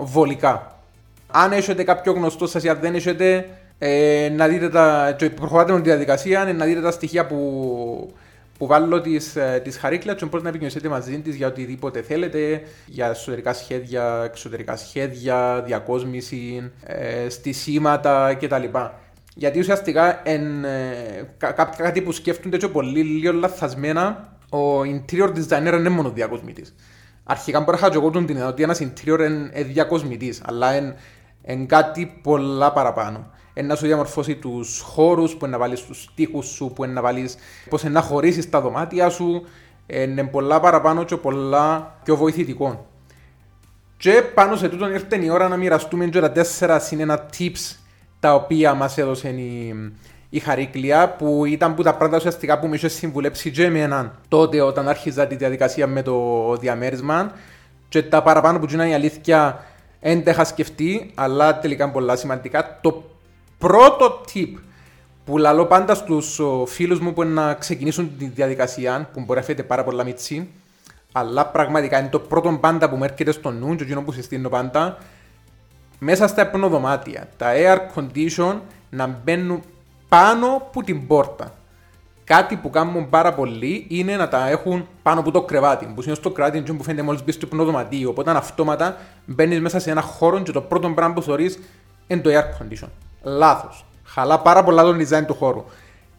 βολικά. 0.00 0.78
Αν 1.26 1.52
έχετε 1.52 1.84
κάποιο 1.84 2.12
γνωστό 2.12 2.46
σας 2.46 2.64
ή 2.64 2.68
αν 2.68 2.78
δεν 2.80 2.94
έχετε, 2.94 3.48
ε, 3.78 4.32
να 4.36 4.48
δείτε 4.48 4.68
τα, 4.68 5.14
και 5.18 5.30
προχωράτε 5.30 5.72
με 5.72 5.80
τη 5.80 5.88
διαδικασία, 5.88 6.52
να 6.56 6.64
δείτε 6.64 6.80
τα 6.80 6.90
στοιχεία 6.90 7.26
που, 7.26 8.14
που 8.58 8.66
βάλω 8.66 9.00
της, 9.00 9.36
ε, 9.36 9.60
της 9.64 9.78
χαρίκλα 9.78 10.14
και 10.14 10.26
πώς 10.26 10.42
να 10.42 10.48
επικοινωνήσετε 10.48 10.88
μαζί 10.88 11.18
της 11.18 11.34
για 11.34 11.46
οτιδήποτε 11.46 12.02
θέλετε, 12.02 12.62
για 12.86 13.06
εσωτερικά 13.06 13.52
σχέδια, 13.52 14.22
εξωτερικά 14.24 14.76
σχέδια, 14.76 15.62
διακόσμηση, 15.66 16.72
ε, 16.86 17.28
στισίματα 17.28 18.34
κτλ. 18.40 18.64
Γιατί 19.34 19.58
ουσιαστικά 19.58 20.20
εν, 20.28 20.64
ε, 20.64 21.34
κά, 21.36 21.52
κάτι 21.76 22.00
που 22.00 22.12
σκέφτονται 22.12 22.56
και 22.56 22.68
πολύ 22.68 23.02
λίγο 23.02 23.32
λαθασμένα, 23.32 24.32
ο 24.50 24.80
interior 24.80 25.28
designer 25.28 25.72
είναι 25.78 25.88
μόνο 25.88 26.10
διακοσμητής. 26.10 26.74
Αρχικά 27.24 27.60
μπορεί 27.60 27.78
να 27.80 27.90
εγώ 27.92 28.10
την 28.10 28.28
ιδέα 28.28 28.46
ότι 28.46 28.62
ένας 28.62 28.80
interior 28.80 29.18
είναι 29.18 29.62
διακοσμητής, 29.62 30.42
αλλά 30.44 30.76
είναι, 30.76 30.96
είναι 31.42 31.64
κάτι 31.64 32.20
πολλά 32.22 32.72
παραπάνω. 32.72 33.30
Είναι 33.54 33.66
να 33.66 33.74
σου 33.74 33.86
διαμορφώσει 33.86 34.34
τους 34.34 34.80
χώρους 34.80 35.32
που 35.32 35.44
είναι 35.44 35.54
να 35.54 35.58
βάλεις 35.58 35.78
στου 35.78 35.94
τοίχου 36.14 36.42
σου, 36.42 36.72
που 36.74 36.84
είναι 36.84 36.92
να 36.92 37.00
βάλεις 37.00 37.36
πώς 37.68 37.82
είναι 37.82 37.92
να 37.92 38.00
χωρίσεις 38.00 38.50
τα 38.50 38.60
δωμάτια 38.60 39.08
σου. 39.08 39.46
Είναι 39.86 40.24
πολλά 40.24 40.60
παραπάνω 40.60 41.04
και 41.04 41.16
πολλά 41.16 41.94
πιο 42.04 42.16
βοηθητικό. 42.16 42.86
Και 43.96 44.22
πάνω 44.34 44.56
σε 44.56 44.68
τούτον 44.68 44.92
ήρθε 44.92 45.24
η 45.24 45.28
ώρα 45.28 45.48
να 45.48 45.56
μοιραστούμε 45.56 46.06
και 46.06 46.20
τα 46.20 46.32
τέσσερα 46.32 46.78
συν 46.78 47.12
tips 47.38 47.83
τα 48.24 48.34
οποία 48.34 48.74
μας 48.74 48.98
έδωσε 48.98 49.28
η, 49.28 49.74
η 50.30 50.38
Χαρίκλια, 50.38 51.08
που 51.08 51.44
ήταν 51.44 51.74
που 51.74 51.82
τα 51.82 51.94
πράγματα 51.94 52.16
ουσιαστικά 52.16 52.58
που 52.58 52.66
με 52.66 52.76
είχες 52.76 52.92
συμβουλέψει 52.92 53.50
και 53.50 53.64
εμένα 53.64 54.14
τότε 54.28 54.60
όταν 54.60 54.88
άρχιζα 54.88 55.26
τη 55.26 55.36
διαδικασία 55.36 55.86
με 55.86 56.02
το 56.02 56.56
διαμέρισμα. 56.60 57.32
Και 57.88 58.02
τα 58.02 58.22
παραπάνω 58.22 58.58
που 58.58 58.66
είναι 58.72 58.88
η 58.88 58.94
αλήθεια 58.94 59.64
δεν 60.00 60.24
τα 60.24 60.30
είχα 60.30 60.44
σκεφτεί, 60.44 61.10
αλλά 61.14 61.58
τελικά 61.58 61.90
πολλά 61.90 62.16
σημαντικά. 62.16 62.78
Το 62.80 63.04
πρώτο 63.58 64.20
tip 64.34 64.54
που 65.24 65.38
λαλώ 65.38 65.66
πάντα 65.66 65.94
στους 65.94 66.40
φίλους 66.66 67.00
μου 67.00 67.12
που 67.12 67.22
είναι 67.22 67.32
να 67.32 67.54
ξεκινήσουν 67.54 68.10
τη 68.18 68.24
διαδικασία, 68.24 69.08
που 69.12 69.20
μπορεί 69.20 69.38
να 69.38 69.44
φαίνεται 69.44 69.62
πάρα 69.62 69.84
πολλά 69.84 70.04
μίτσι, 70.04 70.48
αλλά 71.12 71.46
πραγματικά 71.46 71.98
είναι 71.98 72.08
το 72.08 72.18
πρώτο 72.18 72.58
πάντα 72.60 72.90
που 72.90 72.96
μου 72.96 73.04
έρχεται 73.04 73.32
στο 73.32 73.50
νου, 73.50 73.76
και 73.76 73.82
εκείνο 73.82 74.02
που 74.02 74.12
συστήνω 74.12 74.48
πάντα, 74.48 74.98
μέσα 76.04 76.26
στα 76.26 76.42
υπνοδωμάτια, 76.42 77.28
τα 77.36 77.52
air 77.54 77.78
condition 77.94 78.56
να 78.90 79.06
μπαίνουν 79.06 79.62
πάνω 80.08 80.46
από 80.46 80.82
την 80.82 81.06
πόρτα. 81.06 81.54
Κάτι 82.24 82.56
που 82.56 82.70
κάνουν 82.70 83.08
πάρα 83.08 83.34
πολύ 83.34 83.86
είναι 83.88 84.16
να 84.16 84.28
τα 84.28 84.48
έχουν 84.48 84.88
πάνω 85.02 85.20
από 85.20 85.30
το 85.30 85.42
κρεβάτι. 85.42 85.92
Που 85.94 86.02
είναι 86.02 86.14
στο 86.14 86.30
κρεβάτι 86.30 86.60
που 86.60 86.82
φαίνεται 86.82 87.02
μόλις 87.02 87.24
μπεις 87.24 87.34
στο 87.34 87.46
υπνοδωματίο. 87.46 88.08
Οπότε 88.08 88.30
αυτόματα 88.30 88.96
μπαίνεις 89.24 89.60
μέσα 89.60 89.78
σε 89.78 89.90
ένα 89.90 90.00
χώρο 90.00 90.40
και 90.40 90.52
το 90.52 90.60
πρώτο 90.60 90.90
πράγμα 90.90 91.14
που 91.14 91.22
θεωρεί 91.22 91.54
είναι 92.06 92.20
το 92.20 92.30
air 92.30 92.62
condition. 92.62 92.88
Λάθος. 93.22 93.84
Χαλά 94.04 94.38
πάρα 94.40 94.64
πολλά 94.64 94.82
το 94.82 94.90
design 94.90 95.24
του 95.26 95.34
χώρου. 95.34 95.64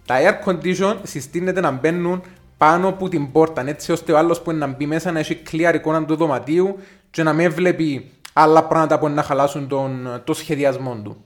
Τα 0.05 0.15
air 0.21 0.49
condition 0.49 0.95
συστήνεται 1.03 1.61
να 1.61 1.71
μπαίνουν 1.71 2.21
πάνω 2.57 2.87
από 2.87 3.09
την 3.09 3.31
πόρτα, 3.31 3.67
έτσι 3.67 3.91
ώστε 3.91 4.11
ο 4.11 4.17
άλλος 4.17 4.41
που 4.41 4.51
είναι 4.51 4.65
να 4.65 4.73
μπει 4.73 4.85
μέσα 4.85 5.11
να 5.11 5.19
έχει 5.19 5.41
clear 5.51 5.71
εικόνα 5.73 6.05
του 6.05 6.15
δωματίου 6.15 6.79
και 7.11 7.23
να 7.23 7.33
μην 7.33 7.51
βλέπει 7.51 8.11
άλλα 8.37 8.63
πράγματα 8.63 8.99
που 8.99 9.09
να 9.09 9.23
χαλάσουν 9.23 9.67
τον, 9.67 10.21
το 10.23 10.33
σχεδιασμό 10.33 10.95
του. 11.03 11.17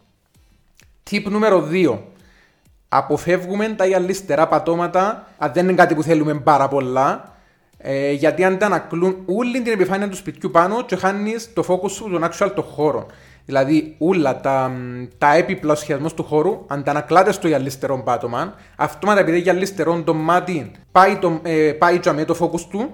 Tip 1.09 1.23
νούμερο 1.23 1.67
2. 1.71 1.97
Αποφεύγουμε 2.89 3.69
τα 3.69 3.85
γυαλιστερά 3.85 4.47
πατώματα, 4.47 5.27
αν 5.37 5.51
δεν 5.53 5.63
είναι 5.63 5.73
κάτι 5.73 5.95
που 5.95 6.03
θέλουμε 6.03 6.33
πάρα 6.33 6.67
πολλά, 6.67 7.35
ε, 7.77 8.11
γιατί 8.11 8.43
αν 8.43 8.57
τα 8.57 8.65
ανακλούν 8.65 9.17
όλη 9.25 9.61
την 9.61 9.73
επιφάνεια 9.73 10.09
του 10.09 10.15
σπιτιού 10.15 10.51
πάνω 10.51 10.83
και 10.83 10.95
χάνεις 10.95 11.53
το 11.53 11.63
focus 11.67 11.91
σου 11.91 12.09
τον 12.09 12.23
actual 12.23 12.51
το 12.55 12.61
χώρο. 12.61 13.05
Δηλαδή, 13.45 13.95
όλα 13.97 14.41
τα, 14.41 14.71
τα 15.17 15.35
έπιπλα 15.35 15.75
σχεδιασμός 15.75 16.13
του 16.13 16.23
χώρου, 16.23 16.65
αν 16.67 16.83
τα 16.83 16.91
ανακλάτε 16.91 17.31
στο 17.31 17.47
γυαλιστερό 17.47 18.01
πάτωμα, 18.03 18.53
αυτόματα 18.75 19.19
επειδή 19.19 19.39
γυαλιστερό 19.39 20.01
το 20.01 20.13
μάτι 20.13 20.71
πάει, 20.91 21.17
το, 21.17 21.39
ε, 21.43 21.71
πάει 21.71 21.99
με 22.13 22.25
το 22.25 22.35
focus 22.39 22.61
του, 22.69 22.93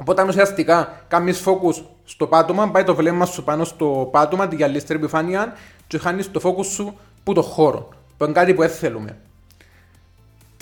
οπότε 0.00 0.22
αν 0.22 0.28
ουσιαστικά 0.28 1.04
κάνεις 1.08 1.44
focus 1.46 1.82
στο 2.06 2.26
πάτωμα, 2.26 2.70
πάει 2.70 2.84
το 2.84 2.94
βλέμμα 2.94 3.24
σου 3.24 3.44
πάνω 3.44 3.64
στο 3.64 4.08
πάτωμα, 4.12 4.48
τη 4.48 4.56
γυαλιστερή 4.56 4.98
επιφάνεια, 4.98 5.52
και 5.86 5.98
χάνεις 5.98 6.30
το 6.30 6.40
focus 6.44 6.64
σου 6.64 6.98
που 7.24 7.32
το 7.32 7.42
χώρο. 7.42 7.88
Που 8.16 8.24
είναι 8.24 8.32
κάτι 8.32 8.54
που 8.54 8.60
δεν 8.60 8.70
θέλουμε. 8.70 9.16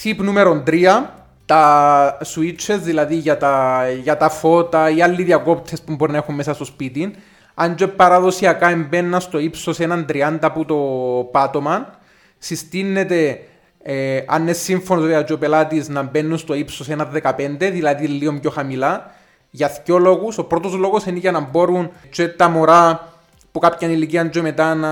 Tip 0.02 0.16
νούμερο 0.16 0.62
3, 0.66 1.02
τα 1.46 2.18
switches, 2.34 2.78
δηλαδή 2.82 3.14
για 3.14 3.36
τα, 3.36 3.84
για 4.02 4.16
τα 4.16 4.28
φώτα 4.28 4.90
ή 4.90 5.02
άλλοι 5.02 5.22
διακόπτες 5.22 5.82
που 5.82 5.94
μπορεί 5.94 6.12
να 6.12 6.18
έχουν 6.18 6.34
μέσα 6.34 6.54
στο 6.54 6.64
σπίτι, 6.64 7.14
αν 7.54 7.74
και 7.74 7.86
παραδοσιακά 7.86 8.70
εμπαίνα 8.70 9.20
στο 9.20 9.38
ύψος 9.38 9.80
έναν 9.80 10.06
30 10.08 10.38
από 10.40 10.64
το 10.64 10.76
πάτωμα, 11.30 11.98
συστήνεται 12.38 13.40
ε, 13.86 14.22
αν 14.26 14.42
είναι 14.42 14.52
σύμφωνος 14.52 15.04
βέβαια 15.04 15.24
ο 15.30 15.38
πελάτης 15.38 15.88
να 15.88 16.02
μπαίνουν 16.02 16.38
στο 16.38 16.54
ύψος 16.54 16.88
ένα 16.88 17.10
15, 17.22 17.32
δηλαδή 17.58 18.06
λίγο 18.06 18.38
πιο 18.40 18.50
χαμηλά. 18.50 19.14
Για 19.56 19.70
δύο 19.84 19.98
λόγους. 19.98 20.38
Ο 20.38 20.44
πρώτος 20.44 20.74
λόγος 20.74 21.04
είναι 21.04 21.18
για 21.18 21.30
να 21.30 21.40
μπορούν 21.40 21.90
και 22.10 22.28
τα 22.28 22.48
μωρά 22.48 23.08
που 23.52 23.58
κάποια 23.58 23.88
ηλικία 23.88 24.26
και 24.26 24.42
μετά 24.42 24.74
να 24.74 24.90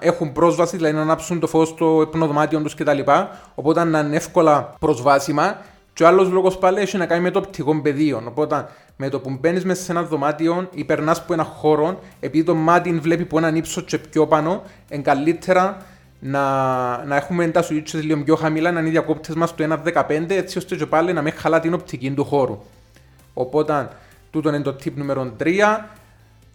έχουν 0.00 0.32
πρόσβαση, 0.32 0.76
δηλαδή 0.76 0.94
να 0.94 1.00
ανάψουν 1.00 1.40
το 1.40 1.46
φως 1.46 1.68
στο 1.68 2.00
υπνοδωμάτιο 2.02 2.60
τους 2.60 2.74
κτλ. 2.74 2.98
Οπότε 3.54 3.84
να 3.84 3.98
είναι 3.98 4.16
εύκολα 4.16 4.74
προσβάσιμα. 4.78 5.56
Και 5.92 6.02
ο 6.02 6.06
άλλος 6.06 6.28
λόγος 6.28 6.58
πάλι 6.58 6.80
έχει 6.80 6.96
να 6.96 7.06
κάνει 7.06 7.22
με 7.22 7.30
το 7.30 7.38
οπτικό 7.38 7.80
πεδίο. 7.80 8.22
Οπότε 8.26 8.66
με 8.96 9.08
το 9.08 9.20
που 9.20 9.36
μπαίνεις 9.40 9.64
μέσα 9.64 9.82
σε 9.82 9.92
ένα 9.92 10.02
δωμάτιο 10.02 10.68
ή 10.74 10.84
περνά 10.84 11.12
από 11.12 11.32
ένα 11.32 11.44
χώρο, 11.44 11.98
επειδή 12.20 12.44
το 12.44 12.54
μάτι 12.54 12.92
βλέπει 12.92 13.24
που 13.24 13.38
έναν 13.38 13.56
ύψος 13.56 13.84
και 13.84 13.98
πιο 13.98 14.26
πάνω, 14.26 14.62
είναι 14.88 15.02
καλύτερα 15.02 15.76
να, 16.18 16.40
να 17.04 17.16
έχουμε 17.16 17.48
τα 17.48 17.64
switches 17.64 18.00
λίγο 18.02 18.22
πιο 18.22 18.36
χαμηλά, 18.36 18.72
να 18.72 18.78
είναι 18.78 18.88
οι 18.88 18.92
διακόπτες 18.92 19.34
μας 19.34 19.54
το 19.54 19.80
1.15, 19.84 20.30
έτσι 20.30 20.58
ώστε 20.58 20.76
και 20.76 20.86
πάλι 20.86 21.12
να 21.12 21.22
μην 21.22 21.32
χαλά 21.32 21.60
την 21.60 21.74
οπτική 21.74 22.10
του 22.10 22.24
χώρου. 22.24 22.58
Οπότε, 23.34 23.88
τούτο 24.30 24.48
είναι 24.48 24.60
το 24.60 24.76
tip 24.84 24.92
νούμερο 24.94 25.32
3. 25.40 25.48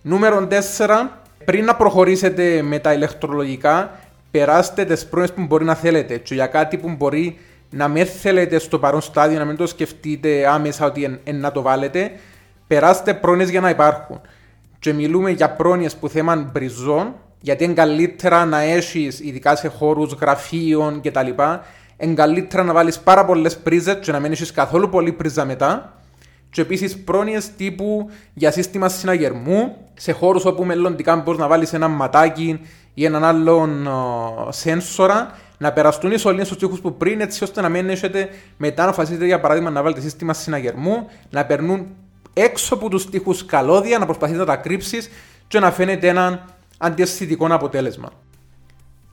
Νούμερο 0.01 0.47
4, 0.77 1.07
πριν 1.45 1.65
να 1.65 1.75
προχωρήσετε 1.75 2.61
με 2.61 2.79
τα 2.79 2.93
ηλεκτρολογικά, 2.93 3.91
περάστε 4.31 4.85
τις 4.85 5.05
πρώτε 5.05 5.31
που 5.31 5.41
μπορεί 5.41 5.65
να 5.65 5.75
θέλετε. 5.75 6.17
Και 6.17 6.33
για 6.33 6.47
κάτι 6.47 6.77
που 6.77 6.89
μπορεί 6.89 7.37
να 7.69 7.87
μην 7.87 8.05
θέλετε 8.05 8.59
στο 8.59 8.79
παρόν 8.79 9.01
στάδιο, 9.01 9.39
να 9.39 9.45
μην 9.45 9.55
το 9.55 9.67
σκεφτείτε 9.67 10.47
άμεσα 10.47 10.85
ότι 10.85 11.19
εν, 11.23 11.39
να 11.39 11.51
το 11.51 11.61
βάλετε, 11.61 12.11
περάστε 12.67 13.13
πρόνοιες 13.13 13.49
για 13.49 13.61
να 13.61 13.69
υπάρχουν. 13.69 14.21
Και 14.79 14.93
μιλούμε 14.93 15.29
για 15.29 15.49
πρόνοιες 15.51 15.95
που 15.95 16.09
θέμαν 16.09 16.49
μπριζών, 16.51 17.13
γιατί 17.41 17.63
είναι 17.63 17.73
καλύτερα 17.73 18.45
να 18.45 18.59
έχεις, 18.59 19.19
ειδικά 19.19 19.55
σε 19.55 19.67
χώρους 19.67 20.13
γραφείων 20.13 21.01
κτλ., 21.01 21.27
είναι 21.99 22.13
καλύτερα 22.13 22.63
να 22.63 22.73
βάλεις 22.73 22.99
πάρα 22.99 23.25
πολλές 23.25 23.57
πρίζες 23.57 23.97
και 24.01 24.11
να 24.11 24.19
μην 24.19 24.31
έχεις 24.31 24.51
καθόλου 24.51 24.89
πολύ 24.89 25.11
πρίζα 25.11 25.45
μετά 25.45 25.96
και 26.49 26.61
επίσης 26.61 26.97
πρόνοιες 27.03 27.55
τύπου 27.55 28.09
για 28.33 28.51
σύστημα 28.51 28.89
συναγερμού 28.89 29.77
σε 29.93 30.11
χώρους 30.11 30.45
όπου 30.45 30.65
μελλοντικά 30.65 31.15
μπορείς 31.15 31.39
να 31.39 31.47
βάλεις 31.47 31.73
ένα 31.73 31.87
ματάκι 31.87 32.59
ή 32.93 33.05
έναν 33.05 33.23
άλλον 33.23 33.89
σένσορα 34.49 35.37
να 35.57 35.73
περαστούν 35.73 36.11
οι 36.11 36.17
σωλήνες 36.17 36.47
στους 36.47 36.59
τείχους 36.59 36.79
που 36.79 36.97
πριν 36.97 37.21
έτσι 37.21 37.43
ώστε 37.43 37.61
να 37.61 37.69
μην 37.69 37.89
έχετε 37.89 38.29
μετά 38.57 38.85
να 38.85 38.93
φασίσετε 38.93 39.25
για 39.25 39.39
παράδειγμα 39.39 39.69
να 39.69 39.81
βάλετε 39.81 40.01
σύστημα 40.01 40.33
συναγερμού 40.33 41.07
να 41.29 41.45
περνούν 41.45 41.87
έξω 42.33 42.73
από 42.73 42.89
τους 42.89 43.09
τείχους 43.09 43.45
καλώδια 43.45 43.97
να 43.97 44.05
προσπαθείτε 44.05 44.37
να 44.39 44.45
τα 44.45 44.55
κρύψεις 44.55 45.09
και 45.47 45.59
να 45.59 45.71
φαίνεται 45.71 46.07
ένα 46.07 46.45
αντιαισθητικό 46.77 47.47
αποτέλεσμα. 47.49 48.09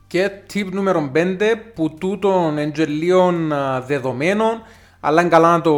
Και 0.06 0.30
tip 0.52 0.68
νούμερο 0.70 1.10
5 1.14 1.36
που 1.74 1.94
τούτων 1.94 2.58
εγγελίων 2.58 3.52
δεδομένων 3.86 4.62
αλλά 5.06 5.20
είναι 5.20 5.30
καλά 5.30 5.50
να 5.50 5.60
το 5.60 5.74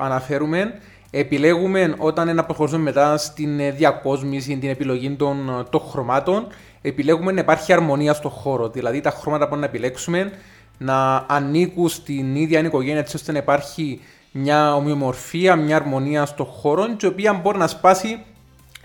αναφέρουμε 0.00 0.74
επιλέγουμε 1.10 1.94
όταν 1.98 2.34
να 2.34 2.44
προχωρήσουμε 2.44 2.82
μετά 2.82 3.16
στην 3.16 3.60
ε, 3.60 3.70
διακόσμηση, 3.70 4.56
την 4.56 4.68
επιλογή 4.68 5.10
των, 5.10 5.48
ε, 5.48 5.62
των 5.70 5.80
χρωμάτων 5.80 6.46
επιλέγουμε 6.82 7.32
να 7.32 7.40
υπάρχει 7.40 7.72
αρμονία 7.72 8.12
στο 8.12 8.28
χώρο. 8.28 8.68
Δηλαδή 8.68 9.00
τα 9.00 9.10
χρώματα 9.10 9.48
που 9.48 9.56
να 9.56 9.64
επιλέξουμε 9.64 10.32
να 10.78 11.24
ανήκουν 11.28 11.88
στην 11.88 12.34
ίδια 12.34 12.60
οικογένεια 12.60 12.98
έτσι 12.98 13.16
ώστε 13.16 13.32
να 13.32 13.38
υπάρχει 13.38 14.00
μια 14.32 14.74
ομοιομορφία, 14.74 15.56
μια 15.56 15.76
αρμονία 15.76 16.26
στο 16.26 16.44
χώρο 16.44 16.86
η 17.02 17.06
οποία 17.06 17.32
μπορεί 17.32 17.58
να 17.58 17.66
σπάσει 17.66 18.24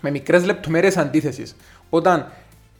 με 0.00 0.10
μικρές 0.10 0.44
λεπτομέρειες 0.44 0.96
αντίθεσης. 0.96 1.56
Όταν 1.90 2.26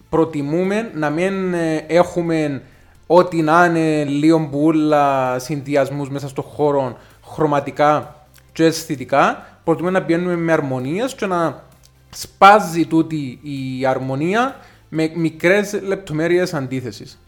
προτιμούμε 0.09 0.91
να 0.95 1.11
μην 1.11 1.55
ε, 1.55 1.85
έχουμε 1.87 2.63
ό,τι 3.07 3.43
να 3.43 3.65
είναι 3.65 4.05
λίγο 4.05 4.39
μπουλα 4.39 5.39
συνδυασμούς 5.39 6.09
μέσα 6.11 6.29
στο 6.29 6.43
χώρο 6.43 6.97
χρωματικά 7.25 8.17
και 8.53 8.65
αισθητικά, 8.65 9.47
προτιμούμε 9.65 9.99
να 9.99 10.05
πηγαίνουμε 10.05 10.37
με 10.37 10.53
αρμονίες 10.53 11.15
και 11.15 11.27
να 11.27 11.63
σπάζει 12.11 12.87
τούτη 12.87 13.39
η 13.43 13.87
αρμονία 13.87 14.57
με 14.89 15.11
μικρές 15.15 15.81
λεπτομέρειες 15.83 16.55
αντίθεσης. 16.55 17.19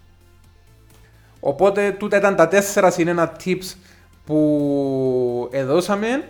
Οπότε 1.41 1.91
τούτα 1.99 2.17
ήταν 2.17 2.37
τα 2.37 2.49
τέσσερα 2.49 2.91
συνένα 2.91 3.37
tips 3.45 3.75
που 4.25 5.49
εδώσαμε 5.53 6.29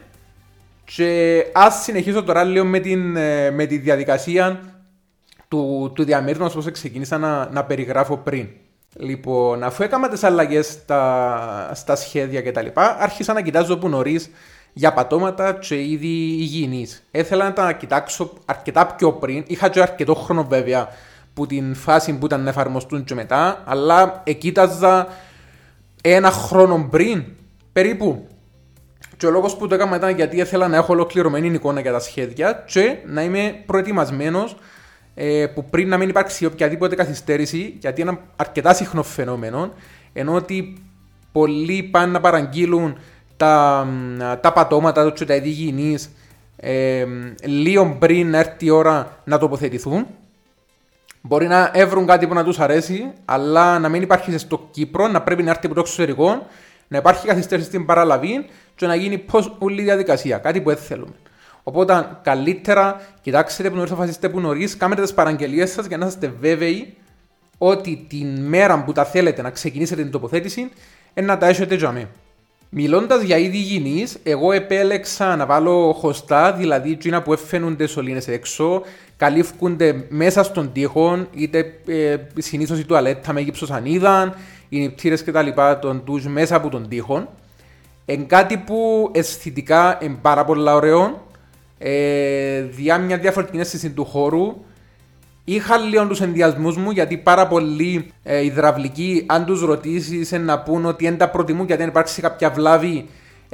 και 0.85 1.43
ας 1.53 1.83
συνεχίσω 1.83 2.23
τώρα 2.23 2.45
λίγο 2.45 2.65
με, 2.65 2.79
την, 2.79 3.17
ε, 3.17 3.51
με 3.51 3.67
τη 3.67 3.79
διαδικασία 3.79 4.61
του, 5.49 5.93
του 5.95 6.05
διαμέρου 6.05 6.45
όπως 6.45 6.71
ξεκίνησα 6.71 7.19
να, 7.19 7.51
να 7.51 7.65
περιγράφω 7.65 8.17
πριν. 8.17 8.49
Λοιπόν, 8.99 9.63
αφού 9.63 9.83
έκανα 9.83 10.09
τις 10.09 10.25
αλλαγές 10.25 10.67
στα, 10.67 11.71
στα 11.75 11.97
σχέδια 11.97 12.43
κτλ., 12.43 12.67
άρχισα 12.75 13.33
να 13.33 13.43
κοιτάζω 13.43 13.79
που 13.79 13.89
νωρίς 13.89 14.31
για 14.73 14.93
πατώματα 14.93 15.53
και 15.53 15.83
ήδη 15.83 16.07
υγιεινεί. 16.17 16.87
Έθελα 17.11 17.45
να 17.45 17.53
τα 17.53 17.73
κοιτάξω 17.73 18.33
αρκετά 18.45 18.87
πιο 18.87 19.13
πριν. 19.13 19.45
Είχα 19.47 19.69
και 19.69 19.81
αρκετό 19.81 20.15
χρόνο 20.15 20.45
βέβαια 20.45 20.89
που 21.35 21.47
την 21.47 21.75
φάση 21.75 22.19
που 22.19 22.27
ήταν 22.27 22.43
να 22.43 22.49
εφαρμοστούν 22.49 23.05
και 23.05 23.15
μετά, 23.15 23.63
αλλά 23.67 24.23
εκείταζα 24.25 25.09
ένα 26.03 26.31
χρόνο 26.31 26.89
πριν 26.91 27.25
περίπου. 27.73 28.29
Και 29.17 29.27
ο 29.27 29.31
λόγος 29.31 29.57
που 29.57 29.67
το 29.67 29.75
έκανα 29.75 29.97
ήταν 29.97 30.15
γιατί 30.15 30.37
ήθελα 30.37 30.69
να 30.69 30.77
έχω 30.77 30.93
ολοκληρωμένη 30.93 31.47
εικόνα 31.47 31.81
για 31.81 31.93
τα 31.93 32.01
σχέδια 32.01 32.65
και 32.67 32.97
να 33.07 33.23
είμαι 33.23 33.63
προετοιμασμένος 33.67 34.57
ε, 35.19 35.47
που 35.47 35.65
πριν 35.65 35.89
να 35.89 35.97
μην 35.97 36.09
υπάρξει 36.09 36.45
οποιαδήποτε 36.45 36.95
καθυστέρηση, 36.95 37.77
γιατί 37.81 38.01
είναι 38.01 38.11
ένα 38.11 38.21
αρκετά 38.37 38.75
συχνό 38.75 39.03
φαινόμενο, 39.03 39.73
ενώ 40.13 40.35
ότι 40.35 40.83
πολλοί 41.33 41.83
πάνε 41.83 42.13
να 42.13 42.21
παραγγείλουν 42.21 42.99
τα, 43.37 43.87
τα 44.41 44.53
πατώματα 44.53 45.05
του 45.05 45.13
και 45.13 45.25
τα 45.25 45.35
ειδή 45.35 45.99
ε, 46.57 47.05
λίγο 47.45 47.97
πριν 47.99 48.31
να 48.31 48.39
έρθει 48.39 48.67
η 48.67 48.71
ώρα 48.71 49.21
να 49.25 49.39
τοποθετηθούν. 49.39 50.07
Μπορεί 51.21 51.47
να 51.47 51.71
έβρουν 51.75 52.07
κάτι 52.07 52.27
που 52.27 52.35
να 52.35 52.45
τους 52.45 52.59
αρέσει, 52.61 53.13
αλλά 53.25 53.79
να 53.79 53.89
μην 53.89 54.03
υπάρχει 54.03 54.39
στο 54.39 54.69
Κύπρο, 54.71 55.09
να 55.09 55.23
πρέπει 55.23 55.43
να 55.43 55.51
έρθει 55.51 55.67
από 55.67 55.75
το 55.75 55.81
εξωτερικό, 55.81 56.47
να 56.89 56.99
υπάρχει 56.99 57.27
καθυστέρηση 57.27 57.67
στην 57.67 57.87
παραλαβή 57.87 58.47
και 58.75 58.87
να 58.87 58.95
γίνει 58.95 59.19
πώς 59.19 59.57
όλη 59.59 59.81
η 59.81 59.85
διαδικασία. 59.85 60.39
Κάτι 60.39 60.61
που 60.61 60.69
δεν 60.69 60.79
θέλουμε. 60.79 61.15
Οπότε 61.69 62.19
καλύτερα 62.23 63.01
κοιτάξτε 63.21 63.71
που 63.71 63.77
νωρίς, 63.77 63.91
αποφασίστε 63.91 64.29
που 64.29 64.41
νωρίς, 64.41 64.77
κάνετε 64.77 65.03
τις 65.03 65.15
παραγγελίες 65.15 65.71
σας 65.71 65.87
για 65.87 65.97
να 65.97 66.07
είστε 66.07 66.33
βέβαιοι 66.41 66.95
ότι 67.59 68.07
την 68.09 68.41
μέρα 68.45 68.85
που 68.85 68.93
τα 68.93 69.05
θέλετε 69.05 69.43
να 69.43 69.51
ξεκινήσετε 69.51 70.03
την 70.03 70.11
τοποθέτηση 70.11 70.71
να 71.15 71.39
τα 71.39 71.47
έχετε 71.47 71.75
για 71.75 71.93
μέ. 71.93 72.09
Μιλώντας 72.69 73.23
για 73.23 73.39
είδη 73.39 73.57
υγιεινής, 73.57 74.19
εγώ 74.23 74.53
επέλεξα 74.53 75.37
να 75.37 75.47
βάλω 75.47 75.93
χωστά, 75.93 76.53
δηλαδή 76.53 76.91
εκείνα 76.91 77.23
που 77.23 77.33
έφαινονται 77.33 77.87
σωλήνες 77.87 78.29
έξω, 78.29 78.83
καλύφκονται 79.17 80.05
μέσα 80.09 80.43
στον 80.43 80.73
τοίχο, 80.73 81.27
είτε 81.35 81.81
ε, 81.87 82.17
συνήθως 82.39 82.79
η 82.79 82.85
τουαλέτα 82.85 83.33
με 83.33 83.41
γύψος 83.41 83.71
ανίδαν, 83.71 84.35
οι 84.69 84.79
νηπτήρες 84.79 85.25
κτλ. 85.25 85.49
των 85.81 86.05
τους 86.05 86.27
μέσα 86.27 86.57
από 86.57 86.69
τον 86.69 86.89
τοίχο. 86.89 87.35
Εν 88.09 88.27
κάτι 88.27 88.57
που 88.57 89.11
αισθητικά 89.15 89.99
είναι 90.03 90.19
πάρα 90.23 90.45
πολύ 90.45 90.71
ωραίο, 90.71 91.26
ε, 91.79 92.61
διά 92.61 92.99
μια 92.99 93.19
διαφορετική 93.19 93.59
αίσθηση 93.59 93.91
του 93.91 94.05
χώρου. 94.05 94.57
Είχα 95.45 95.77
λίγο 95.77 96.07
τους 96.07 96.21
ενδιασμούς 96.21 96.77
μου 96.77 96.91
γιατί 96.91 97.17
πάρα 97.17 97.47
πολλοί 97.47 98.13
ε, 98.23 98.45
υδραυλικοί, 98.45 99.25
αν 99.29 99.45
τους 99.45 99.61
ρωτήσεις, 99.61 100.33
να 100.33 100.61
πούν 100.61 100.85
ότι 100.85 101.05
δεν 101.05 101.19
τα 101.19 101.31
προτιμούν 101.31 101.67
γιατί 101.67 101.83
αν 101.83 101.89
υπάρξει 101.89 102.21
κάποια 102.21 102.51
βλάβη, 102.51 103.09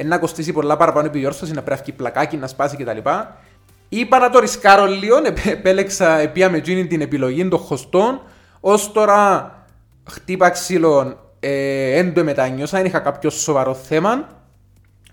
να 0.04 0.18
κοστίσει 0.18 0.52
πολλά 0.52 0.76
παραπάνω 0.76 1.06
επιδιόρθωση, 1.06 1.52
να 1.52 1.62
πρέπει 1.62 1.92
πλακάκι, 1.92 2.36
να 2.36 2.46
σπάσει 2.46 2.76
κτλ. 2.76 2.98
Είπα 3.88 4.18
να 4.18 4.30
το 4.30 4.38
ρισκάρω 4.38 4.86
λίγο, 4.86 5.16
επέλεξα 5.44 6.18
επία 6.18 6.50
με 6.50 6.60
την 6.60 7.00
επιλογή 7.00 7.48
των 7.48 7.58
χωστών. 7.58 8.20
Ω 8.60 8.90
τώρα 8.90 9.50
χτύπα 10.10 10.50
ξύλων, 10.50 11.16
ε, 11.40 11.94
δεν 12.02 12.14
το 12.14 12.24
μετανιώσα, 12.24 12.76
δεν 12.76 12.86
είχα 12.86 12.98
κάποιο 12.98 13.30
σοβαρό 13.30 13.74
θέμα. 13.74 14.28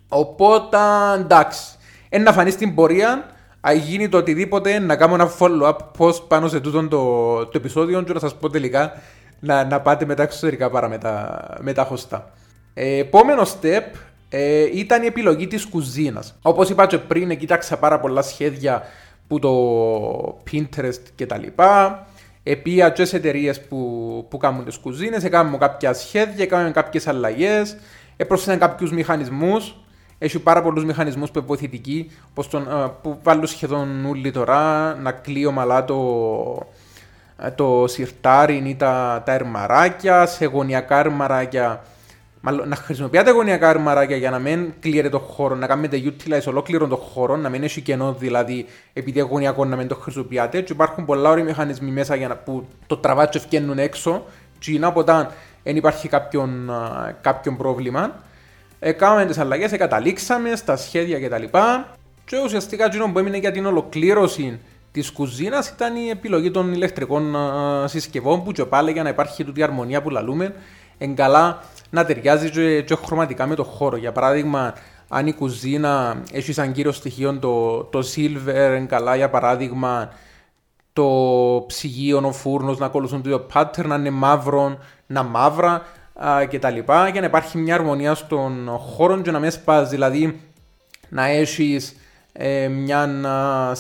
Οπότε 0.08 0.78
εντάξει. 1.16 1.64
Εν 2.10 2.22
να 2.22 2.34
φανείς 2.34 2.54
στην 2.54 2.76
πορεία, 2.76 3.26
αν 3.62 3.78
γίνει 3.78 4.10
το 4.10 4.18
οτιδήποτε, 4.18 4.80
να 4.80 4.96
κάνω 4.96 5.14
ένα 5.14 5.32
follow-up 5.40 5.76
post 5.98 6.28
πάνω 6.28 6.48
σε 6.48 6.60
τούτο 6.60 6.88
το, 6.88 7.46
το 7.46 7.52
επεισόδιο 7.54 8.02
και 8.02 8.14
να 8.14 8.20
σας 8.20 8.36
πω 8.36 8.50
τελικά 8.50 8.94
να, 9.40 9.66
να 9.66 9.82
πάτε 9.82 10.06
μετά 10.06 10.24
εξωτερικά 10.24 10.70
παρά 10.70 10.90
με 10.90 10.98
τα, 10.98 11.40
με 11.62 11.74
τα 11.74 11.84
χωστά. 11.84 12.32
Ε, 12.74 12.98
επόμενο 12.98 13.42
step 13.42 13.84
ε, 14.30 14.70
ήταν 14.74 15.04
η 15.04 15.06
επιλογή 15.06 15.48
της 15.48 15.66
κουζίνας. 15.66 16.40
Όπως 16.42 16.70
είπα 16.70 16.88
και 16.88 16.98
πριν, 16.98 17.38
κοίταξα 17.38 17.78
πάρα 17.78 18.00
πολλά 18.00 18.22
σχέδια 18.22 18.84
που 19.28 19.40
το 19.40 20.42
Pinterest 20.52 21.02
και 21.16 21.26
τα 21.26 21.38
λοιπά. 21.38 22.04
Επία 22.44 22.90
και 22.90 23.06
σε 23.06 23.16
εταιρείες 23.16 23.62
που, 23.62 24.26
που 24.30 24.38
κάνουν 24.38 24.66
τις 24.66 24.78
κουζίνες, 24.78 25.24
έκαναμε 25.24 25.58
κάποια 25.58 25.94
σχέδια, 25.94 26.44
έκαναμε 26.44 26.72
κάποιες 26.72 27.08
αλλαγές, 27.08 27.78
έπροσθεσαν 28.18 28.60
κάποιους 28.60 28.92
μηχανισμούς 28.92 29.76
έχει 30.20 30.40
πάρα 30.40 30.62
πολλούς 30.62 30.86
μηχανισμούς 30.86 31.32
που 31.32 31.44
βοηθητικοί, 31.46 32.12
τον, 32.50 32.68
που 33.02 33.20
βάλουν 33.24 33.48
σχεδόν 33.48 34.06
όλοι 34.06 34.32
τώρα 34.32 34.94
να 34.96 35.12
κλείω 35.12 35.50
ομαλά 35.50 35.86
το, 35.86 36.68
το 37.56 37.86
σιρτάρι 37.88 38.64
ή 38.66 38.76
τα, 38.76 39.22
τα 39.26 39.34
ερμαράκια, 39.34 40.26
σε 40.26 40.46
γωνιακά 40.46 41.00
ερμαράκια. 41.00 41.84
Μάλλον, 42.42 42.70
να 42.70 42.76
χρησιμοποιάτε 42.76 43.32
γωνιακά 43.32 43.70
ερμαράκια 43.70 44.18
για 44.18 44.30
να 44.30 44.40
μην 44.40 44.74
κλείετε 44.80 45.10
το 45.10 45.20
χώρο, 45.20 45.56
να 45.56 45.68
κάνετε 45.68 46.02
utilize 46.06 46.48
ολόκληρο 46.48 46.88
το 46.88 46.96
χώρο, 46.96 47.38
να 47.38 47.50
μην 47.50 47.64
έχει 47.64 47.82
κενό 47.82 48.14
δηλαδή, 48.14 48.66
επειδή 48.94 49.20
γωνιακό 49.20 49.66
να 49.66 49.76
μην 49.76 49.88
το 49.88 49.96
χρησιμοποιάτε. 49.96 50.62
Και 50.62 50.74
υπάρχουν 50.74 51.06
πολλά 51.06 51.30
όροι 51.30 51.44
μηχανισμοί 51.44 51.92
μέσα 51.92 52.16
για 52.16 52.28
να, 52.28 52.36
που 52.36 52.68
το 52.88 52.98
τραβάτσο 52.98 53.40
βγαίνουν 53.40 53.80
έξω. 53.80 54.24
Και 54.60 54.72
είναι 54.72 54.86
από 54.86 55.00
όταν 55.00 55.30
δεν 55.64 55.76
υπάρχει 55.76 56.08
κάποιον, 56.08 56.72
κάποιον 57.22 57.58
πρόβλημα. 57.58 58.28
Έκαναμε 58.80 59.26
τις 59.26 59.38
αλλαγές, 59.38 59.72
καταλήξαμε 59.72 60.56
στα 60.56 60.76
σχέδια 60.76 61.20
κτλ. 61.20 61.44
Και 62.26 62.38
ουσιαστικά 62.44 62.86
εκείνο 62.86 63.12
που 63.12 63.20
έμεινε 63.20 63.38
για 63.38 63.52
την 63.52 63.66
ολοκλήρωση 63.66 64.60
της 64.92 65.12
κουζίνας 65.12 65.70
ήταν 65.70 65.96
η 65.96 66.10
επιλογή 66.10 66.52
των 66.52 66.74
ηλεκτρικών 66.74 67.36
συσκευών 67.86 68.44
που 68.44 68.52
και 68.52 68.66
πάλι 68.66 68.92
για 68.92 69.04
να 69.04 69.10
υπάρχει 69.10 69.44
τούτη 69.44 69.64
αρμονία 69.64 70.02
που 70.02 70.10
λαλούμε 70.10 70.54
εγκαλά 70.98 71.64
να 71.90 72.06
ταιριάζει 72.06 72.50
και, 72.50 72.82
και 72.82 72.96
χρωματικά 73.06 73.48
με 73.48 73.56
το 73.56 73.64
χώρο. 73.64 73.98
Για 73.98 74.12
παράδειγμα, 74.12 74.74
αν 75.08 75.28
η 75.28 75.34
κουζίνα 75.34 76.22
έχει 76.32 76.54
σαν 76.54 76.72
κύριο 76.72 76.92
στοιχείο 76.92 77.38
το, 77.40 77.84
το 77.84 78.00
silver, 78.16 78.86
καλά 78.88 79.16
για 79.16 79.30
παράδειγμα 79.30 80.10
το 80.94 81.08
ψυγείο, 81.68 82.22
ο 82.26 82.32
φούρνος 82.32 82.78
να 82.78 82.86
ακολουθούν 82.86 83.22
το 83.22 83.46
pattern, 83.54 83.86
να 83.86 83.96
είναι 83.96 84.10
μαύρο, 84.10 84.78
να 85.08 85.24
μαύρα, 85.24 85.82
και 86.50 86.60
τα 86.60 86.70
λοιπά 86.70 87.08
για 87.08 87.22
να 87.22 87.28
υπάρχει 87.28 87.58
μια 87.58 87.76
αρμονία 87.76 88.16
στον 88.16 88.70
χώρο 88.70 89.22
και 89.22 89.32
να 89.32 89.40
μην 89.40 89.52
σπάζει, 89.52 89.90
δηλαδή 89.90 90.40
να 91.10 91.26
έχεις 91.26 91.96
ε, 92.34 92.68
μια 92.68 93.10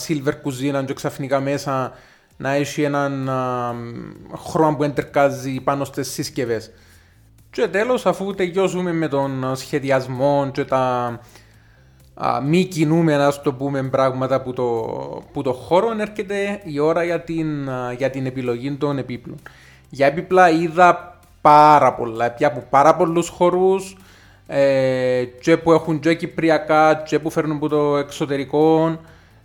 silver 0.07 0.33
κουζίνα 0.41 0.83
και 0.83 0.93
ξαφνικά 0.93 1.39
μέσα 1.39 1.91
να 2.37 2.51
έχει 2.51 2.81
έναν 2.81 3.29
χρώμα 4.35 4.75
που 4.75 4.83
εντερκάζει 4.83 5.61
πάνω 5.61 5.83
στις 5.83 6.11
συσκευέ. 6.11 6.61
Και 7.51 7.67
τέλος 7.67 8.05
αφού 8.05 8.33
τελειώσουμε 8.33 8.93
με 8.93 9.07
τον 9.07 9.55
σχεδιασμό 9.55 10.49
και 10.53 10.65
τα 10.65 11.19
α, 12.13 12.41
μη 12.41 12.65
κινούμενα, 12.65 13.27
ας 13.27 13.41
το 13.41 13.53
πούμε, 13.53 13.83
πράγματα 13.83 14.41
που 14.41 14.53
το, 14.53 14.63
που 15.33 15.41
το 15.41 15.53
χώρο 15.53 15.95
έρχεται 15.99 16.61
η 16.63 16.79
ώρα 16.79 17.03
για 17.03 17.21
την, 17.21 17.69
για 17.97 18.09
την 18.09 18.25
επιλογή 18.25 18.71
των 18.71 18.97
επίπλων. 18.97 19.37
Για 19.89 20.07
έπιπλα 20.07 20.49
είδα 20.49 21.18
πάρα 21.41 21.93
πολλά, 21.93 22.31
πια 22.31 22.47
από 22.47 22.63
πάρα 22.69 22.95
πολλούς 22.95 23.29
χώρου 23.29 23.75
ε, 24.47 25.23
και 25.41 25.57
που 25.57 25.71
έχουν 25.71 25.99
και 25.99 26.13
κυπριακά 26.13 27.01
και 27.05 27.19
που 27.19 27.29
φέρνουν 27.29 27.55
από 27.55 27.67
το 27.67 27.97
εξωτερικό 27.97 28.97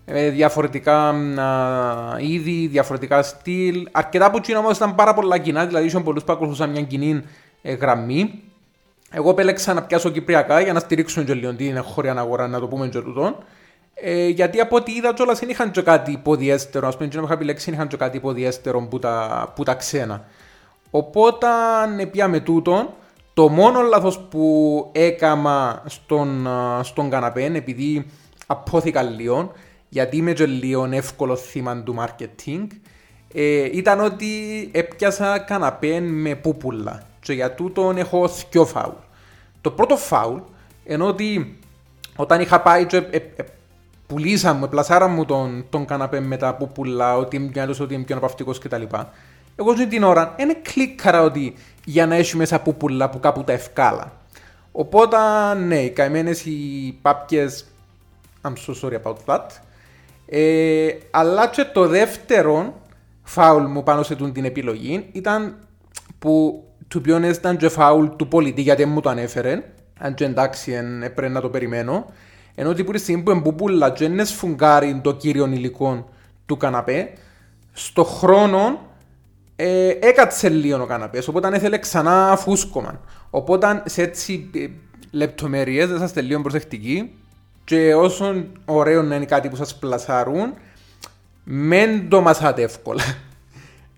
ε, 0.05 0.31
διαφορετικά 0.31 1.09
α, 1.09 2.17
είδη, 2.19 2.67
διαφορετικά 2.67 3.23
στυλ. 3.23 3.89
Αρκετά 3.93 4.27
από 4.27 4.37
εκείνο 4.37 4.59
όμως 4.59 4.77
ήταν 4.77 4.95
πάρα 4.95 5.15
πολλά 5.15 5.39
κοινά, 5.39 5.67
δηλαδή 5.67 5.87
είχαν 5.87 6.03
πολλούς 6.03 6.25
που 6.25 6.33
ακολουθούσαν 6.33 6.71
μια 6.71 6.83
κοινή 6.83 7.23
ε, 7.63 7.73
γραμμή. 7.73 8.43
Εγώ 9.11 9.31
επέλεξα 9.31 9.75
να 9.75 9.83
πιάσω 9.83 10.11
κυπριακά 10.11 10.61
για 10.61 10.73
να 10.73 10.81
στηρίξουν 10.81 11.25
και 11.25 11.35
λίγο 11.35 11.55
την 11.55 11.83
χώρια 11.83 12.13
αγορά, 12.13 12.49
να 12.49 12.61
το 12.61 12.69
πούμε 12.69 12.89
και 12.89 13.01
τούτον. 13.01 13.37
Ε, 13.95 14.29
γιατί 14.29 14.61
από 14.61 14.77
ό,τι 14.77 14.93
είδα 14.93 15.13
κιόλας 15.13 15.39
δεν 15.39 15.49
είχαν 15.49 15.71
και 15.71 15.83
κάτι 15.83 16.13
υποδιέστερο, 16.13 16.89
ας 16.89 16.97
πούμε, 16.97 17.09
και 17.09 17.19
είχα 17.19 17.33
επιλέξει 17.33 17.71
είχαν 17.71 17.89
και 17.89 17.97
κάτι 17.97 18.17
υποδιέστερο 18.17 18.81
που 18.81 18.99
τα, 18.99 19.53
που 19.57 19.63
τα 19.63 19.75
ξένα. 19.75 20.25
Οπότε, 20.97 21.47
ναι, 21.95 22.07
πια 22.07 22.29
με 22.29 22.41
τούτον, 22.41 22.89
το 23.35 23.49
μόνο 23.49 23.81
λάθος 23.81 24.19
που 24.19 24.89
έκαμα 24.93 25.83
στον, 25.87 26.49
στον 26.83 27.11
καναπέ, 27.11 27.45
επειδή 27.45 28.07
απόθηκα 28.47 29.03
λίγο, 29.03 29.53
γιατί 29.89 30.17
είμαι 30.17 30.33
και 30.33 30.47
λίγο 30.47 30.89
εύκολο 30.91 31.37
θύμα 31.37 31.83
του 31.83 31.97
marketing, 31.99 32.67
ε, 33.35 33.69
ήταν 33.73 34.01
ότι 34.01 34.29
έπιασα 34.73 35.39
καναπέ 35.39 36.01
με 36.01 36.35
πούπουλα. 36.35 37.03
Και 37.21 37.33
για 37.33 37.55
τούτον 37.55 37.97
έχω 37.97 38.29
δυο 38.51 38.65
φάουλ. 38.65 38.95
Το 39.61 39.71
πρώτο 39.71 39.97
φάουλ, 39.97 40.39
ενώ 40.85 41.07
ότι 41.07 41.59
όταν 42.17 42.41
είχα 42.41 42.61
πάει 42.61 42.87
και 42.87 42.97
ε, 42.97 43.17
ε, 43.17 43.45
πουλήσαμε, 44.07 44.69
πλασάρα 44.69 45.09
μου 45.09 45.25
τον, 45.25 45.65
τον 45.71 45.85
καναπέ 45.85 46.21
με 46.21 46.37
τα 46.37 46.55
πούπουλα, 46.55 47.17
ότι 47.17 47.37
είμαι 47.37 47.49
πιο 47.49 47.75
ότι 47.81 47.95
είμαι 47.95 48.05
πιο 48.05 48.15
αναπαυτικός 48.15 48.59
κτλ. 48.59 48.83
Εγώ 49.57 49.77
στην 49.77 49.89
την 49.89 50.03
ώρα 50.03 50.35
είναι 50.39 50.55
κλικκαρα 50.63 51.23
ότι 51.23 51.55
για 51.85 52.07
να 52.07 52.15
έχει 52.15 52.37
μέσα 52.37 52.61
πούπουλα 52.61 53.11
που 53.11 53.21
κάπου 53.21 53.45
τα 53.45 53.53
ευκάλα. 53.53 54.13
Οπότε 54.73 55.17
ναι, 55.59 55.79
οι 55.79 55.91
καημένες 55.91 56.45
οι 56.45 56.99
πάπιες 57.03 57.65
I'm 58.43 58.53
so 58.53 58.75
sorry 58.83 58.97
about 59.03 59.17
that. 59.27 59.47
Ε, 60.27 60.89
αλλά 61.11 61.49
και 61.49 61.65
το 61.65 61.87
δεύτερο 61.87 62.81
φάουλ 63.23 63.65
μου 63.65 63.83
πάνω 63.83 64.03
σε 64.03 64.15
την 64.15 64.45
επιλογή 64.45 65.09
ήταν 65.13 65.57
που 66.19 66.65
του 66.89 67.03
be 67.07 67.15
honest 67.17 67.35
ήταν 67.35 67.57
και 67.57 67.69
φάουλ 67.69 68.07
του 68.07 68.29
πολιτή 68.29 68.63
γιατί 68.63 68.85
μου 68.85 69.01
το 69.01 69.09
ανέφερε. 69.09 69.63
Αν 69.99 70.15
και 70.15 70.25
εντάξει 70.25 70.73
έπρεπε 71.03 71.33
να 71.33 71.41
το 71.41 71.49
περιμένω. 71.49 72.07
Ενώ 72.55 72.71
ότι 72.71 72.85
που 72.85 72.93
τη 72.93 72.99
στιγμή 72.99 73.23
που 73.23 73.31
εμποπούλα 73.31 73.91
και 73.91 74.05
είναι 74.05 74.25
σφουγγάρι 74.25 75.01
το 75.03 75.15
κύριο 75.15 75.47
υλικό 75.47 76.09
του 76.47 76.57
καναπέ, 76.57 77.13
στο 77.73 78.05
χρόνο 78.05 78.81
ε, 79.57 79.89
έκατσε 79.89 80.49
λίγο 80.49 80.83
ο 80.83 80.87
καναπές, 80.87 81.29
οπότε 81.29 81.49
έθελε 81.57 81.79
ξανά 81.79 82.37
φούσκωμα. 82.37 83.01
Οπότε 83.31 83.83
σε 83.85 84.03
έτσι 84.03 84.51
ε, 84.55 84.67
λεπτομέρειες, 85.11 85.89
δεν 85.89 86.05
είστε 86.05 86.21
λίγο 86.21 86.41
προσεκτικοί, 86.41 87.11
και 87.65 87.95
όσο 87.95 88.45
ωραίο 88.65 89.03
να 89.03 89.15
είναι 89.15 89.25
κάτι 89.25 89.49
που 89.49 89.57
σας 89.57 89.75
πλασάρουν, 89.75 90.55
μεν 91.45 92.09
το 92.09 92.21
μασάτε 92.21 92.63
εύκολα. 92.63 93.03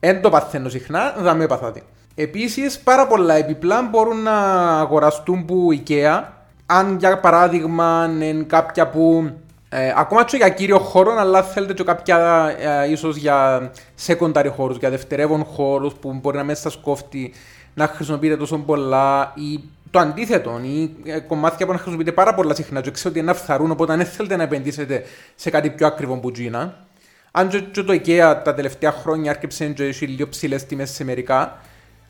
Εν 0.01 0.23
το 0.23 0.31
παθαίνω 0.31 0.69
συχνά, 0.69 1.14
θα 1.23 1.35
με 1.35 1.47
παθάτε. 1.47 1.83
Επίσης, 2.14 2.79
πάρα 2.79 3.07
πολλά 3.07 3.35
επιπλά 3.35 3.83
μπορούν 3.83 4.23
να 4.23 4.38
αγοραστούν 4.81 5.45
που 5.45 5.69
IKEA, 5.73 6.23
αν 6.66 6.97
για 6.99 7.21
παράδειγμα 7.21 8.11
είναι 8.21 8.42
κάποια 8.42 8.88
που 8.88 9.31
ε, 9.69 9.93
ακόμα 9.97 10.25
και 10.25 10.37
για 10.37 10.49
κύριο 10.49 10.79
χώρο, 10.79 11.17
αλλά 11.19 11.43
θέλετε 11.43 11.73
και 11.73 11.83
κάποια 11.83 12.47
ε, 12.59 12.91
ίσως 12.91 13.17
για 13.17 13.71
secondary 14.07 14.51
χώρους, 14.57 14.77
για 14.77 14.91
δευτερεύον 14.91 15.45
χώρους 15.45 15.95
που 15.95 16.13
μπορεί 16.13 16.37
να 16.37 16.45
μέσα 16.45 16.61
στα 16.61 16.71
σκόφτη 16.71 17.33
να 17.75 17.87
χρησιμοποιείτε 17.87 18.37
τόσο 18.37 18.59
πολλά 18.59 19.33
ή 19.35 19.61
το 19.91 19.99
αντίθετο, 19.99 20.61
ή 20.63 20.97
ε, 21.05 21.19
κομμάτια 21.19 21.67
που 21.67 21.73
να 21.73 21.79
χρησιμοποιείτε 21.79 22.13
πάρα 22.13 22.35
πολλά 22.35 22.55
συχνά 22.55 22.81
και 22.81 22.91
ξέρετε 22.91 23.09
ότι 23.09 23.19
είναι 23.19 23.31
αυθαρούν, 23.31 23.71
οπότε 23.71 23.93
αν 23.93 24.05
θέλετε 24.05 24.37
να 24.37 24.43
επενδύσετε 24.43 25.05
σε 25.35 25.51
κάτι 25.51 25.71
πιο 25.71 25.87
ακριβό 25.87 26.17
που 26.17 26.31
τζίνα. 26.31 26.87
Αν 27.31 27.49
και, 27.49 27.61
και 27.61 27.83
το 27.83 27.93
IKEA 27.93 28.41
τα 28.45 28.55
τελευταία 28.55 28.93
χρόνια 28.93 29.31
άρχισε 29.31 29.67
και 29.67 29.85
έχει 29.85 30.07
λίγο 30.07 30.29
ψηλές 30.29 30.67
τιμές 30.67 30.91
σε 30.91 31.05
μερικά, 31.05 31.59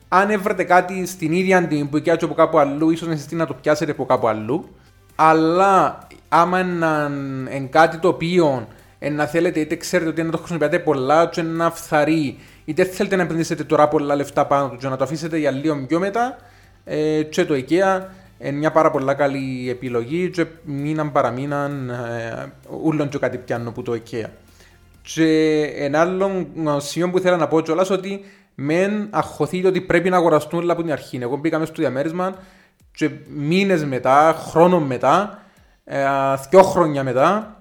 αν 0.07 0.29
έβρετε 0.29 0.63
κάτι 0.63 1.05
στην 1.05 1.31
ίδια 1.31 1.67
τιμή 1.67 1.85
που 1.85 1.97
IKEA 1.97 2.23
από 2.23 2.33
κάπου 2.33 2.57
αλλού, 2.57 2.89
ίσως 2.89 3.07
να 3.07 3.37
να 3.37 3.45
το 3.45 3.53
πιάσετε 3.53 3.91
από 3.91 4.05
κάπου 4.05 4.27
αλλού. 4.27 4.69
Αλλά 5.15 6.06
άμα 6.29 6.59
είναι 6.59 7.67
κάτι 7.69 7.97
το 7.97 8.07
οποίο 8.07 8.67
να 9.11 9.25
θέλετε 9.25 9.59
είτε 9.59 9.75
ξέρετε 9.75 10.09
ότι 10.09 10.23
να 10.23 10.31
το 10.31 10.37
χρησιμοποιείτε 10.37 10.79
πολλά 10.79 11.27
και 11.27 11.41
να 11.41 11.71
φθαρεί 11.71 12.37
είτε 12.65 12.83
θέλετε 12.83 13.15
να 13.15 13.21
επενδύσετε 13.21 13.63
τώρα 13.63 13.87
πολλά 13.87 14.15
λεφτά 14.15 14.45
πάνω 14.45 14.69
του 14.69 14.77
και 14.77 14.87
να 14.87 14.97
το 14.97 15.03
αφήσετε 15.03 15.37
για 15.37 15.51
λίγο 15.51 15.85
πιο 15.87 15.99
μετά 15.99 16.37
ε, 16.83 17.23
και 17.23 17.45
το 17.45 17.53
IKEA 17.53 18.01
είναι 18.39 18.57
μια 18.57 18.71
πάρα 18.71 18.91
πολλά 18.91 19.13
καλή 19.13 19.69
επιλογή 19.69 20.29
και 20.29 20.45
μήναν 20.63 21.11
παραμήναν 21.11 21.89
ε, 21.89 22.51
ούλον 22.83 23.09
και 23.09 23.17
κάτι 23.17 23.37
πιάνω 23.37 23.71
που 23.71 23.81
το 23.81 23.91
IKEA. 23.91 24.25
Και 25.01 25.61
ένα 25.75 25.99
άλλο 25.99 26.45
σημείο 26.77 27.09
που 27.09 27.17
ήθελα 27.17 27.37
να 27.37 27.47
πω 27.47 27.61
κιόλας 27.61 27.89
ότι 27.89 28.23
μεν 28.55 29.07
αχωθείτε 29.09 29.67
ότι 29.67 29.81
πρέπει 29.81 30.09
να 30.09 30.17
αγοραστούν 30.17 30.59
όλα 30.59 30.73
από 30.73 30.81
την 30.81 30.91
αρχή. 30.91 31.19
Εγώ 31.21 31.35
μπήκα 31.35 31.65
στο 31.65 31.75
διαμέρισμα 31.77 32.35
και 32.91 33.09
μήνες 33.27 33.85
μετά, 33.85 34.35
χρόνο 34.49 34.79
μετά, 34.79 35.43
ε, 35.89 36.05
δύο 36.49 36.61
χρόνια 36.61 37.03
μετά, 37.03 37.55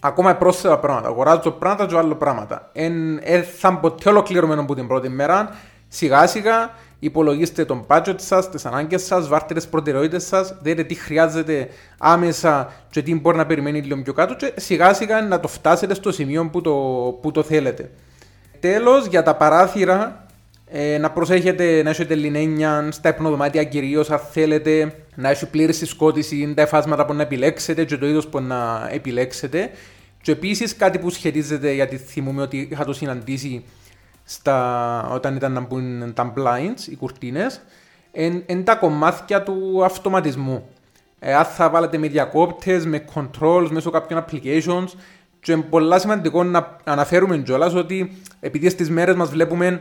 ακόμα 0.00 0.34
πρόσθετα 0.34 0.78
πράγματα. 0.78 1.08
Αγοράζω 1.08 1.50
πράγματα 1.50 1.86
και 1.86 1.96
άλλο 1.96 2.14
πράγματα. 2.14 2.70
Εν, 2.72 3.18
ε, 3.22 3.42
θα 3.42 3.78
ποτέ 3.78 4.08
ολοκληρωμένο 4.08 4.60
από 4.60 4.74
την 4.74 4.86
πρώτη 4.86 5.08
μέρα. 5.08 5.48
Σιγά 5.88 6.26
σιγά 6.26 6.70
υπολογίστε 6.98 7.64
τον 7.64 7.86
budget 7.86 8.14
σας, 8.16 8.50
τις 8.50 8.66
ανάγκες 8.66 9.04
σας, 9.04 9.28
βάρτε 9.28 9.54
τις 9.54 9.68
προτεραιότητες 9.68 10.26
σας, 10.26 10.54
δείτε 10.60 10.84
τι 10.84 10.94
χρειάζεται 10.94 11.68
άμεσα 11.98 12.72
και 12.90 13.02
τι 13.02 13.14
μπορεί 13.14 13.36
να 13.36 13.46
περιμένει 13.46 13.80
λίγο 13.80 14.02
πιο 14.02 14.12
κάτω 14.12 14.34
και 14.34 14.52
σιγά 14.56 14.94
σιγά 14.94 15.22
να 15.22 15.40
το 15.40 15.48
φτάσετε 15.48 15.94
στο 15.94 16.12
σημείο 16.12 16.48
που 16.52 16.60
το, 16.60 16.72
που 17.22 17.30
το 17.30 17.42
θέλετε. 17.42 17.90
Τέλος, 18.60 19.06
για 19.06 19.22
τα 19.22 19.36
παράθυρα, 19.36 20.26
ε, 20.74 20.98
να 20.98 21.10
προσέχετε 21.10 21.82
να 21.82 21.90
έχετε 21.90 22.14
λινένια 22.14 22.88
στα 22.90 23.08
υπνοδωμάτια 23.08 23.64
κυρίως 23.64 24.10
αν 24.10 24.18
θέλετε 24.18 24.94
να 25.14 25.28
έχει 25.28 25.46
πλήρης 25.46 25.76
συσκότηση, 25.76 26.54
τα 26.56 26.62
εφάσματα 26.62 27.04
που 27.04 27.14
να 27.14 27.22
επιλέξετε 27.22 27.84
και 27.84 27.96
το 27.96 28.06
είδος 28.06 28.28
που 28.28 28.40
να 28.40 28.88
επιλέξετε. 28.92 29.70
Και 30.22 30.32
επίσης 30.32 30.76
κάτι 30.76 30.98
που 30.98 31.10
σχετίζεται, 31.10 31.72
γιατί 31.72 31.96
θυμούμαι 31.96 32.42
ότι 32.42 32.68
είχα 32.70 32.84
το 32.84 32.92
συναντήσει 32.92 33.64
στα, 34.24 35.08
όταν 35.12 35.36
ήταν 35.36 35.52
να 35.52 35.60
μπουν 35.60 36.12
τα 36.14 36.32
blinds, 36.36 36.90
οι 36.90 36.96
κουρτίνες, 36.96 37.60
είναι 38.46 38.62
τα 38.64 38.74
κομμάτια 38.74 39.42
του 39.42 39.84
αυτοματισμού. 39.84 40.68
Ε, 41.18 41.34
αν 41.34 41.44
θα 41.44 41.70
βάλετε 41.70 41.98
με 41.98 42.08
διακόπτες, 42.08 42.86
με 42.86 43.04
controls, 43.14 43.68
μέσω 43.70 43.90
κάποιων 43.90 44.24
applications, 44.24 44.88
και 45.40 45.52
είναι 45.52 45.62
πολύ 45.62 46.00
σημαντικό 46.00 46.44
να 46.44 46.76
αναφέρουμε 46.84 47.38
κιόλας 47.38 47.74
ότι 47.74 48.16
επειδή 48.40 48.68
στις 48.68 48.90
μέρες 48.90 49.14
μας 49.14 49.30
βλέπουμε 49.30 49.80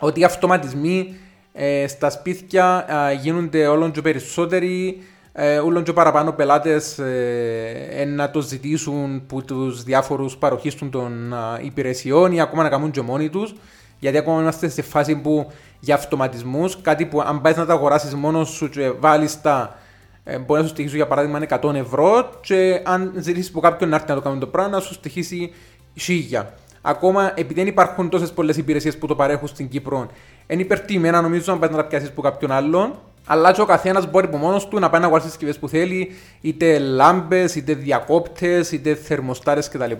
ότι 0.00 0.20
οι 0.20 0.24
αυτοματισμοί 0.24 1.14
ε, 1.52 1.86
στα 1.86 2.10
σπίτια 2.10 2.86
ε, 3.10 3.14
γίνονται 3.14 3.66
όλο 3.66 3.90
και 3.90 4.02
περισσότεροι, 4.02 5.02
ε, 5.32 5.58
όλο 5.58 5.82
και 5.82 5.92
παραπάνω 5.92 6.32
πελάτες 6.32 6.98
ε, 6.98 8.04
να 8.06 8.30
το 8.30 8.40
ζητήσουν 8.40 9.26
που 9.26 9.44
τους 9.44 9.82
διάφορους 9.82 10.36
παροχή 10.36 10.88
των 10.88 11.32
ε, 11.32 11.36
υπηρεσιών 11.60 12.32
ή 12.32 12.40
ακόμα 12.40 12.62
να 12.62 12.68
κάνουν 12.68 12.90
και 12.90 13.00
μόνοι 13.00 13.28
τους. 13.28 13.54
Γιατί 13.98 14.18
ακόμα 14.18 14.40
είμαστε 14.40 14.68
σε 14.68 14.82
φάση 14.82 15.16
που 15.16 15.50
για 15.80 15.94
αυτοματισμούς, 15.94 16.80
κάτι 16.80 17.06
που 17.06 17.20
αν 17.20 17.40
πάεις 17.40 17.56
να 17.56 17.66
τα 17.66 17.72
αγοράσεις 17.72 18.14
μόνος 18.14 18.48
σου 18.48 18.68
και 18.68 18.90
βάλεις 18.90 19.40
τα. 19.40 19.76
Ε, 20.24 20.38
μπορεί 20.38 20.60
να 20.60 20.66
σου 20.66 20.72
στοιχήσει 20.72 20.96
για 20.96 21.06
παράδειγμα 21.06 21.40
100 21.62 21.74
ευρώ 21.74 22.30
και 22.40 22.80
αν 22.84 23.12
ζητήσεις 23.16 23.48
από 23.48 23.60
κάποιον 23.60 23.90
να 23.90 23.96
έρθει 23.96 24.08
να 24.08 24.14
το 24.14 24.20
κάνει 24.20 24.38
το 24.38 24.46
πράγμα 24.46 24.70
να 24.70 24.80
σου 24.80 24.92
στοιχήσει 24.92 25.52
1000. 26.30 26.42
Ακόμα 26.86 27.32
επειδή 27.34 27.60
δεν 27.60 27.66
υπάρχουν 27.66 28.08
τόσες 28.08 28.32
πολλές 28.32 28.56
υπηρεσίες 28.56 28.98
που 28.98 29.06
το 29.06 29.14
παρέχουν 29.14 29.48
στην 29.48 29.68
Κύπρο, 29.68 30.06
είναι 30.46 30.62
υπερτιμένα 30.62 31.20
νομίζω 31.20 31.52
να 31.52 31.58
πάει 31.58 31.70
να 31.70 31.76
τα 31.76 31.84
πιάσεις 31.84 32.08
από 32.08 32.22
κάποιον 32.22 32.50
άλλον. 32.50 32.98
Αλλά 33.26 33.52
και 33.52 33.60
ο 33.60 33.64
καθένας 33.64 34.10
μπορεί 34.10 34.26
από 34.26 34.36
μόνος 34.36 34.68
του 34.68 34.78
να 34.78 34.90
πάει 34.90 35.00
να 35.00 35.06
αγοράσει 35.06 35.28
συσκευές 35.28 35.58
που 35.58 35.68
θέλει, 35.68 36.10
είτε 36.40 36.78
λάμπες, 36.78 37.54
είτε 37.54 37.74
διακόπτες, 37.74 38.72
είτε 38.72 38.94
θερμοστάρες 38.94 39.68
κτλ. 39.68 39.92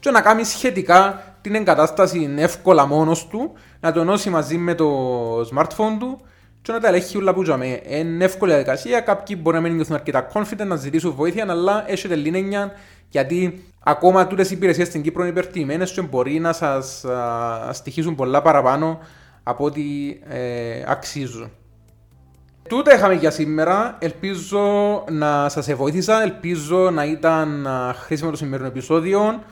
Και 0.00 0.10
να 0.10 0.20
κάνει 0.20 0.44
σχετικά 0.44 1.22
την 1.40 1.54
εγκατάσταση 1.54 2.34
εύκολα 2.36 2.86
μόνος 2.86 3.26
του, 3.26 3.52
να 3.80 3.92
το 3.92 4.00
ενώσει 4.00 4.30
μαζί 4.30 4.56
με 4.56 4.74
το 4.74 5.40
smartphone 5.40 5.96
του 5.98 6.20
και 6.62 6.72
να 6.72 6.80
τα 6.80 6.88
ελέγχει 6.88 7.16
όλα 7.16 7.34
που 7.34 7.42
τζαμε. 7.42 7.80
Είναι 7.88 8.24
εύκολη 8.24 8.50
διαδικασία. 8.50 9.00
Κάποιοι 9.00 9.38
μπορεί 9.40 9.56
να 9.56 9.62
μην 9.62 9.74
νιώθουν 9.74 9.94
αρκετά 9.94 10.28
confident 10.32 10.66
να 10.66 10.76
ζητήσουν 10.76 11.12
βοήθεια, 11.12 11.46
αλλά 11.48 11.84
έχετε 11.86 12.14
λίνενια 12.14 12.72
γιατί 13.14 13.64
ακόμα 13.84 14.26
τούτες 14.26 14.50
οι 14.50 14.54
υπηρεσίες 14.54 14.88
στην 14.88 15.02
Κύπρο 15.02 15.22
είναι 15.22 15.30
υπερτιμένε 15.30 15.84
και 15.84 16.02
μπορεί 16.02 16.38
να 16.38 16.52
σας 16.52 17.04
στοιχήσουν 17.70 18.14
πολλά 18.14 18.42
παραπάνω 18.42 18.98
από 19.42 19.64
ό,τι 19.64 19.82
ε, 20.28 20.82
αξίζουν. 20.86 21.50
Τούτα 22.68 22.94
είχαμε 22.94 23.14
για 23.14 23.30
σήμερα. 23.30 23.96
Ελπίζω 23.98 25.04
να 25.10 25.48
σας 25.48 25.72
βοήθησα. 25.74 26.22
Ελπίζω 26.22 26.90
να 26.90 27.04
ήταν 27.04 27.68
χρήσιμο 28.04 28.30
το 28.30 28.36
σημερινό 28.36 28.68
επεισόδιο. 28.68 29.42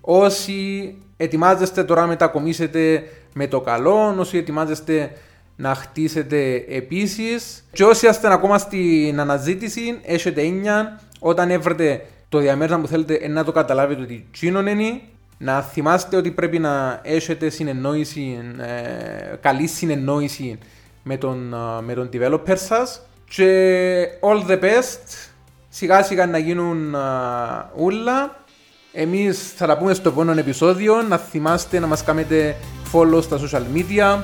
Όσοι 0.00 0.94
ετοιμάζεστε 1.16 1.84
τώρα 1.84 2.00
να 2.00 2.06
μετακομίσετε 2.06 3.02
με 3.34 3.46
το 3.46 3.60
καλό, 3.60 4.14
όσοι 4.18 4.38
ετοιμάζεστε 4.38 5.10
να 5.56 5.74
χτίσετε 5.74 6.64
επίσης. 6.68 7.64
Και 7.72 7.84
όσοι 7.84 8.08
είστε 8.08 8.32
ακόμα 8.32 8.58
στην 8.58 9.20
αναζήτηση, 9.20 10.00
έχετε 10.02 10.42
έννοια 10.42 11.00
όταν 11.18 11.50
έβρετε 11.50 12.06
το 12.28 12.38
διαμέρισμα 12.38 12.80
που 12.80 12.86
θέλετε 12.86 13.28
να 13.28 13.44
το 13.44 13.52
καταλάβετε 13.52 14.02
ότι 14.02 14.26
τσίνον 14.32 14.66
είναι. 14.66 15.00
Να 15.38 15.62
θυμάστε 15.62 16.16
ότι 16.16 16.30
πρέπει 16.30 16.58
να 16.58 17.00
έχετε 17.02 17.48
συνεννόηση, 17.48 18.38
ε, 18.58 19.36
καλή 19.40 19.66
συνεννόηση 19.66 20.58
με 21.02 21.16
τον, 21.16 21.54
με 21.84 21.94
τον 21.94 22.08
developer 22.12 22.54
σας 22.56 23.00
και 23.28 24.08
all 24.20 24.50
the 24.50 24.60
best. 24.60 25.30
Σιγά 25.68 26.02
σιγά 26.02 26.26
να 26.26 26.38
γίνουν 26.38 26.96
ούλα. 27.76 28.44
Εμείς 28.92 29.52
θα 29.56 29.66
τα 29.66 29.78
πούμε 29.78 29.94
στο 29.94 30.08
επόμενο 30.08 30.40
επεισόδιο. 30.40 31.02
Να 31.02 31.18
θυμάστε 31.18 31.78
να 31.78 31.86
μας 31.86 32.04
κάνετε 32.04 32.56
follow 32.92 33.22
στα 33.22 33.38
social 33.38 33.62
media 33.74 34.20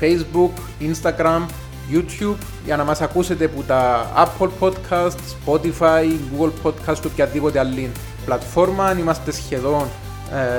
Facebook, 0.00 0.52
Instagram, 0.80 1.46
YouTube 1.92 2.36
για 2.64 2.76
να 2.76 2.84
μας 2.84 3.00
ακούσετε 3.00 3.44
από 3.44 3.62
τα 3.62 4.10
Apple 4.16 4.48
Podcast, 4.60 5.16
Spotify, 5.44 6.04
Google 6.32 6.50
Podcast 6.62 6.98
και 7.00 7.06
οποιαδήποτε 7.06 7.58
άλλη 7.58 7.90
πλατφόρμα 8.24 8.98
είμαστε 8.98 9.30
σχεδόν 9.32 9.86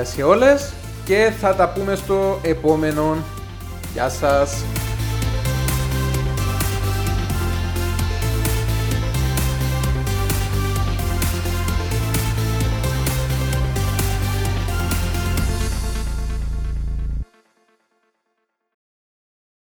ε, 0.00 0.04
σε 0.04 0.22
όλες 0.22 0.72
και 1.04 1.32
θα 1.40 1.54
τα 1.54 1.68
πούμε 1.68 1.94
στο 1.94 2.38
επόμενο 2.42 3.16
Γεια 3.92 4.08
σας! 4.08 4.64